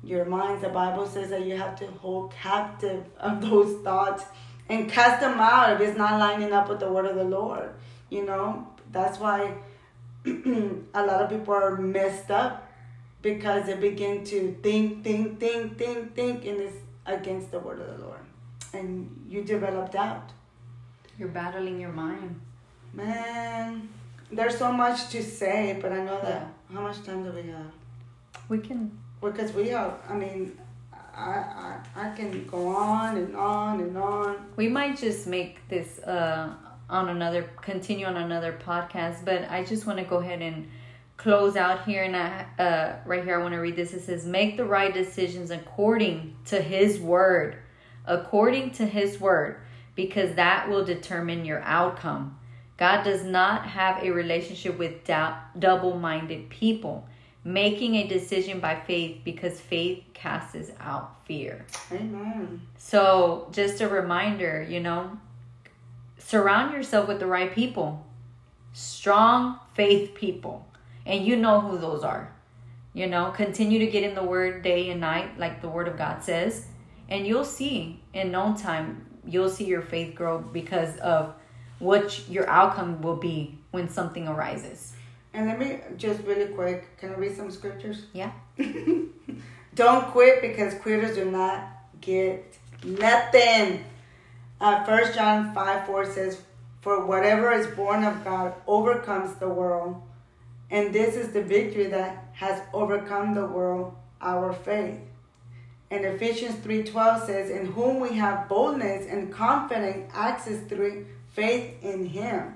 your 0.05 0.25
minds. 0.25 0.63
The 0.63 0.69
bible 0.69 1.07
says 1.07 1.29
that 1.31 1.45
you 1.49 1.57
have 1.57 1.75
to 1.81 1.87
hold 2.03 2.33
captive 2.33 3.05
of 3.19 3.41
those 3.49 3.73
thoughts 3.83 4.25
and 4.69 4.91
cast 4.91 5.21
them 5.21 5.39
out 5.39 5.73
if 5.75 5.81
it's 5.87 5.99
not 5.99 6.19
lining 6.21 6.53
up 6.53 6.69
with 6.69 6.81
the 6.81 6.91
word 6.91 7.07
of 7.07 7.15
the 7.15 7.25
lord 7.39 7.71
you 8.11 8.25
know 8.27 8.67
that's 8.97 9.19
why 9.19 9.39
a 11.01 11.03
lot 11.09 11.19
of 11.23 11.29
people 11.35 11.55
are 11.55 11.77
messed 11.77 12.31
up 12.31 12.53
because 13.23 13.67
they 13.67 13.77
begin 13.91 14.25
to 14.33 14.39
think 14.63 15.05
think 15.05 15.39
think 15.41 15.77
think 15.79 16.15
think 16.19 16.45
and 16.51 16.59
it's 16.67 16.79
against 17.17 17.51
the 17.55 17.59
word 17.67 17.81
of 17.81 17.89
the 17.99 17.99
lord 18.07 18.25
and 18.73 18.91
you 19.33 19.41
develop 19.55 19.93
doubt 19.93 20.29
You're 21.19 21.35
battling 21.41 21.77
your 21.85 21.93
mind. 21.93 22.41
man 22.93 23.89
there's 24.37 24.57
so 24.59 24.73
much 24.73 24.99
to 25.15 25.23
say 25.23 25.79
but 25.83 25.91
i 25.93 26.01
know 26.09 26.19
that 26.29 26.43
how 26.73 26.81
much 26.89 26.99
time 27.07 27.23
do 27.27 27.31
we 27.41 27.45
have 27.57 27.73
We 28.49 28.59
can. 28.59 28.81
because 29.27 29.53
we 29.59 29.69
have 29.77 29.93
i 30.09 30.15
mean 30.23 30.41
I, 31.17 31.35
I 31.67 31.71
i 32.05 32.07
can 32.19 32.31
go 32.47 32.63
on 32.69 33.17
and 33.23 33.35
on 33.37 33.81
and 33.81 33.97
on 33.97 34.33
We 34.57 34.69
might 34.79 34.95
just 35.07 35.27
make 35.37 35.55
this 35.75 35.91
uh, 36.01 36.47
on 36.89 37.09
another, 37.09 37.51
continue 37.63 38.07
on 38.07 38.17
another 38.17 38.53
podcast, 38.53 39.25
but 39.25 39.51
I 39.51 39.65
just 39.65 39.87
want 39.87 39.99
to 39.99 40.05
go 40.05 40.19
ahead 40.19 40.41
and 40.43 40.69
close 41.17 41.57
out 41.57 41.85
here. 41.85 42.05
And 42.05 42.17
I, 42.17 42.47
uh, 42.59 42.97
right 43.05 43.25
here, 43.25 43.39
I 43.39 43.43
want 43.43 43.55
to 43.55 43.61
read 43.61 43.77
this. 43.77 43.93
It 43.93 44.03
says, 44.03 44.25
Make 44.25 44.57
the 44.57 44.65
right 44.65 44.93
decisions 44.93 45.51
according 45.51 46.37
to 46.47 46.61
His 46.61 47.01
word, 47.01 47.57
according 48.07 48.73
to 48.73 48.87
His 48.87 49.21
word, 49.21 49.61
because 49.95 50.35
that 50.37 50.69
will 50.69 50.85
determine 50.85 51.45
your 51.45 51.61
outcome. 51.63 52.39
God 52.77 53.05
does 53.05 53.25
not 53.25 53.67
have 53.67 54.03
a 54.03 54.11
relationship 54.11 54.79
with 54.79 55.05
doubt, 55.05 55.59
double 55.59 55.99
minded 55.99 56.51
people. 56.51 57.09
Making 57.43 57.95
a 57.95 58.09
decision 58.09 58.59
by 58.59 58.75
faith 58.75 59.21
because 59.25 59.61
faith 59.61 60.03
casts 60.15 60.73
out 60.81 61.25
fear. 61.27 61.65
amen 61.93 62.61
So, 62.77 63.49
just 63.53 63.81
a 63.81 63.89
reminder, 63.89 64.67
you 64.69 64.81
know, 64.81 65.17
surround 66.27 66.73
yourself 66.75 67.07
with 67.07 67.21
the 67.21 67.27
right 67.27 67.53
people, 67.55 68.05
strong 68.73 69.61
faith 69.75 70.13
people, 70.15 70.67
and 71.05 71.25
you 71.25 71.37
know 71.37 71.61
who 71.61 71.79
those 71.79 72.03
are. 72.03 72.33
You 72.93 73.07
know, 73.07 73.31
continue 73.31 73.79
to 73.79 73.87
get 73.87 74.03
in 74.03 74.15
the 74.17 74.25
word 74.25 74.63
day 74.63 74.91
and 74.91 75.01
night, 75.01 75.39
like 75.39 75.61
the 75.61 75.69
word 75.69 75.87
of 75.87 75.97
God 75.97 76.25
says, 76.25 76.67
and 77.09 77.27
you'll 77.27 77.45
see 77.45 78.03
in 78.13 78.33
no 78.33 78.57
time, 78.57 79.07
you'll 79.25 79.51
see 79.51 79.67
your 79.67 79.83
faith 79.83 80.15
grow 80.17 80.39
because 80.39 80.97
of 80.99 81.35
what 81.79 82.29
your 82.29 82.49
outcome 82.49 83.03
will 83.03 83.17
be 83.17 83.59
when 83.71 83.89
something 83.89 84.27
arises. 84.27 84.95
and 85.35 85.47
let 85.47 85.59
me 85.61 85.79
just 85.99 86.23
really 86.23 86.47
quick 86.55 86.97
can 86.97 87.11
i 87.11 87.15
read 87.15 87.37
some 87.37 87.51
scriptures 87.51 88.07
Yeah. 88.15 88.33
Don't 89.75 90.07
quit 90.07 90.41
because 90.41 90.73
quitters 90.75 91.17
do 91.17 91.27
not 91.31 91.69
get 92.01 92.57
nothing. 92.83 93.85
Uh, 94.61 94.85
1 94.85 95.15
John 95.15 95.55
5 95.55 95.87
4 95.87 96.07
says, 96.07 96.43
For 96.81 97.05
whatever 97.05 97.53
is 97.53 97.67
born 97.67 98.05
of 98.05 98.25
God 98.25 98.55
overcomes 98.67 99.35
the 99.37 99.49
world. 99.49 100.01
And 100.71 100.93
this 100.93 101.15
is 101.15 101.33
the 101.33 101.43
victory 101.43 101.87
that 101.87 102.31
has 102.33 102.63
overcome 102.73 103.35
the 103.35 103.47
world, 103.47 103.95
our 104.21 104.53
faith. 104.53 105.01
And 105.91 106.05
Ephesians 106.05 106.57
3:12 106.57 107.27
says, 107.27 107.51
In 107.51 107.67
whom 107.67 108.01
we 108.01 108.15
have 108.15 108.49
boldness 108.49 109.07
and 109.09 109.33
confident 109.33 110.11
access 110.13 110.61
through 110.69 111.07
faith 111.33 111.75
in 111.83 112.07
him. 112.07 112.55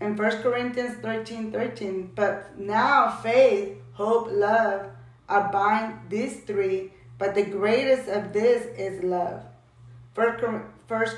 And 0.00 0.18
1 0.18 0.42
Corinthians 0.42 0.96
13 1.00 1.52
13, 1.52 2.12
but 2.14 2.58
now 2.58 3.10
faith, 3.22 3.78
hope, 3.94 4.28
love 4.30 4.90
abide 5.28 5.94
these 6.08 6.40
three, 6.40 6.92
but 7.18 7.34
the 7.34 7.44
greatest 7.44 8.08
of 8.08 8.32
this 8.32 8.66
is 8.78 9.02
love. 9.02 9.42
1 10.14 10.36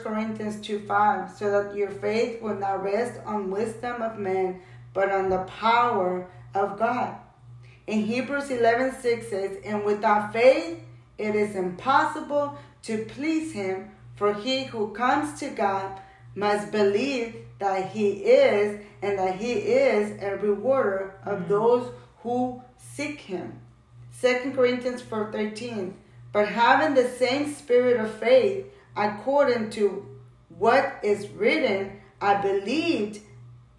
Corinthians 0.02 0.60
2 0.60 0.80
5, 0.80 1.30
so 1.30 1.50
that 1.50 1.76
your 1.76 1.90
faith 1.90 2.40
will 2.40 2.54
not 2.54 2.82
rest 2.82 3.20
on 3.26 3.50
wisdom 3.50 4.02
of 4.02 4.18
men, 4.18 4.60
but 4.92 5.10
on 5.10 5.30
the 5.30 5.44
power 5.44 6.28
of 6.54 6.78
God. 6.78 7.16
In 7.86 8.00
Hebrews 8.00 8.50
11 8.50 9.00
6 9.00 9.28
says, 9.28 9.58
And 9.64 9.84
without 9.84 10.32
faith 10.32 10.80
it 11.18 11.34
is 11.34 11.56
impossible 11.56 12.58
to 12.82 13.04
please 13.04 13.52
him, 13.52 13.90
for 14.16 14.34
he 14.34 14.64
who 14.64 14.92
comes 14.92 15.38
to 15.40 15.50
God 15.50 16.00
must 16.34 16.70
believe 16.70 17.36
that 17.58 17.90
he 17.90 18.10
is, 18.10 18.80
and 19.02 19.18
that 19.18 19.36
he 19.36 19.52
is 19.52 20.22
a 20.22 20.36
rewarder 20.36 21.14
of 21.24 21.40
mm. 21.40 21.48
those 21.48 21.92
who 22.22 22.62
seek 22.76 23.20
him. 23.20 23.60
2 24.20 24.52
Corinthians 24.54 25.02
4 25.02 25.30
13. 25.32 25.94
But 26.32 26.48
having 26.48 26.94
the 26.94 27.08
same 27.08 27.54
spirit 27.54 28.00
of 28.00 28.12
faith, 28.14 28.66
according 28.96 29.70
to 29.70 30.06
what 30.48 30.98
is 31.02 31.28
written, 31.28 32.00
I 32.20 32.40
believed, 32.40 33.20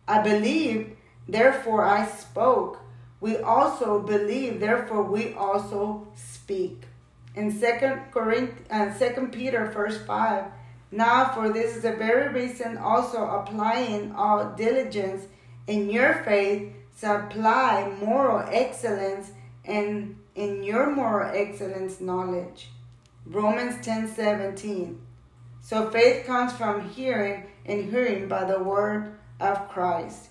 I 0.08 0.22
believed, 0.22 0.96
therefore 1.28 1.86
I 1.86 2.06
spoke. 2.06 2.80
We 3.22 3.38
also 3.38 4.02
believe, 4.02 4.60
therefore 4.60 5.04
we 5.04 5.34
also 5.34 6.08
speak. 6.16 6.84
In 7.36 7.52
2 7.52 8.00
Corinth, 8.12 8.54
uh, 8.70 8.94
2 8.98 9.28
Peter 9.28 9.66
verse 9.66 9.98
5, 10.06 10.46
now 10.92 11.34
for 11.34 11.50
this 11.50 11.76
is 11.76 11.84
the 11.84 11.94
very 11.94 12.32
reason 12.34 12.78
also 12.78 13.26
applying 13.26 14.14
all 14.14 14.54
diligence 14.56 15.26
in 15.68 15.90
your 15.90 16.24
faith, 16.24 16.72
supply 16.96 17.92
moral 18.00 18.48
excellence 18.52 19.32
and 19.66 20.16
in 20.36 20.64
your 20.64 20.90
moral 20.90 21.32
excellence 21.36 22.00
knowledge. 22.00 22.70
Romans 23.26 23.84
10 23.84 24.08
17. 24.08 25.00
So 25.62 25.90
faith 25.90 26.26
comes 26.26 26.54
from 26.54 26.90
hearing, 26.90 27.46
and 27.66 27.90
hearing 27.90 28.28
by 28.28 28.44
the 28.44 28.60
word 28.60 29.16
of 29.40 29.68
Christ. 29.70 30.30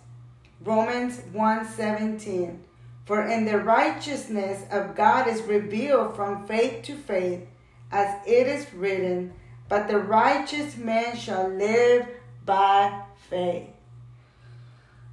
Romans 0.62 1.20
1 1.32 1.66
17. 1.66 2.62
For 3.04 3.26
in 3.26 3.44
the 3.44 3.58
righteousness 3.58 4.64
of 4.70 4.94
God 4.94 5.28
is 5.28 5.42
revealed 5.42 6.16
from 6.16 6.46
faith 6.46 6.84
to 6.84 6.96
faith, 6.96 7.46
as 7.90 8.16
it 8.26 8.46
is 8.46 8.72
written, 8.72 9.34
but 9.68 9.88
the 9.88 9.98
righteous 9.98 10.76
man 10.76 11.16
shall 11.16 11.48
live 11.48 12.06
by 12.46 13.02
faith. 13.28 13.68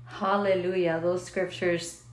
Hallelujah. 0.06 1.00
Those 1.02 1.26
scriptures 1.26 2.04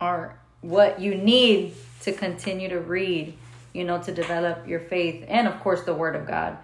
are 0.00 0.38
what 0.60 1.00
you 1.00 1.14
need 1.14 1.74
to 2.02 2.12
continue 2.12 2.68
to 2.68 2.80
read, 2.80 3.34
you 3.72 3.84
know, 3.84 4.00
to 4.02 4.12
develop 4.12 4.66
your 4.66 4.80
faith 4.80 5.24
and, 5.28 5.46
of 5.46 5.60
course, 5.60 5.82
the 5.82 5.94
Word 5.94 6.16
of 6.16 6.26
God. 6.26 6.58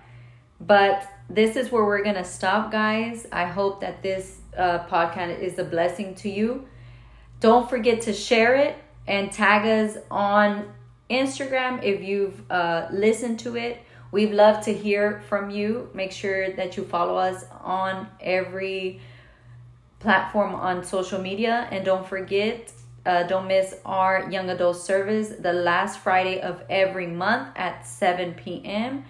But 0.61 1.07
this 1.29 1.57
is 1.57 1.71
where 1.71 1.85
we're 1.85 2.03
going 2.03 2.17
to 2.17 2.25
stop, 2.25 2.73
guys. 2.73 3.27
I 3.33 3.45
hope 3.45 3.81
that 3.81 4.03
this 4.03 4.41
uh, 4.57 4.87
podcast 4.87 5.39
is 5.41 5.59
a 5.59 5.65
blessing 5.65 6.15
to 6.17 6.31
you. 6.31 6.67
Don't 7.41 7.69
forget 7.69 8.03
to 8.03 8.13
share 8.13 8.55
it 8.55 8.77
and 9.07 9.31
tag 9.31 9.67
us 9.67 9.99
on 10.11 10.73
Instagram 11.11 11.83
if 11.83 12.03
you've 12.03 12.51
uh, 12.51 12.89
listened 12.91 13.39
to 13.41 13.57
it. 13.57 13.83
We'd 14.13 14.33
love 14.33 14.65
to 14.65 14.73
hear 14.73 15.21
from 15.29 15.51
you. 15.51 15.91
Make 15.93 16.13
sure 16.13 16.51
that 16.53 16.77
you 16.77 16.85
follow 16.85 17.17
us 17.17 17.45
on 17.61 18.09
every 18.21 19.01
platform 19.99 20.55
on 20.55 20.85
social 20.85 21.21
media. 21.21 21.69
And 21.71 21.85
don't 21.85 22.07
forget, 22.07 22.73
uh, 23.07 23.23
don't 23.23 23.47
miss 23.47 23.75
our 23.85 24.29
young 24.31 24.51
adult 24.51 24.77
service 24.77 25.29
the 25.39 25.53
last 25.53 26.01
Friday 26.01 26.41
of 26.41 26.63
every 26.69 27.07
month 27.07 27.49
at 27.57 27.87
7 27.87 28.35
p.m. 28.35 29.05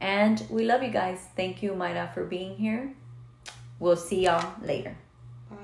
And 0.00 0.44
we 0.50 0.64
love 0.64 0.82
you 0.82 0.90
guys. 0.90 1.18
Thank 1.36 1.62
you, 1.62 1.72
Mayra, 1.72 2.12
for 2.12 2.24
being 2.24 2.56
here. 2.56 2.94
We'll 3.78 3.96
see 3.96 4.24
y'all 4.24 4.54
later. 4.62 4.96
Bye. 5.48 5.56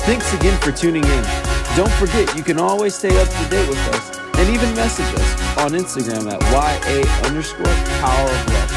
Thanks 0.00 0.34
again 0.34 0.60
for 0.60 0.72
tuning 0.72 1.04
in. 1.04 1.24
Don't 1.76 1.92
forget, 1.92 2.34
you 2.36 2.42
can 2.42 2.58
always 2.58 2.94
stay 2.94 3.16
up 3.20 3.28
to 3.28 3.50
date 3.50 3.68
with 3.68 3.78
us 3.94 4.18
and 4.38 4.48
even 4.48 4.74
message 4.74 5.06
us 5.14 5.58
on 5.58 5.70
Instagram 5.72 6.32
at 6.32 6.40
YA 6.50 7.26
underscore 7.26 7.66
power 8.00 8.28
of 8.28 8.46
love. 8.52 8.70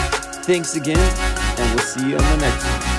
Thanks 0.45 0.75
again, 0.75 0.97
and 0.97 1.75
we'll 1.75 1.85
see 1.85 2.09
you 2.09 2.17
on 2.17 2.37
the 2.37 2.37
next 2.37 2.65
one. 2.65 2.90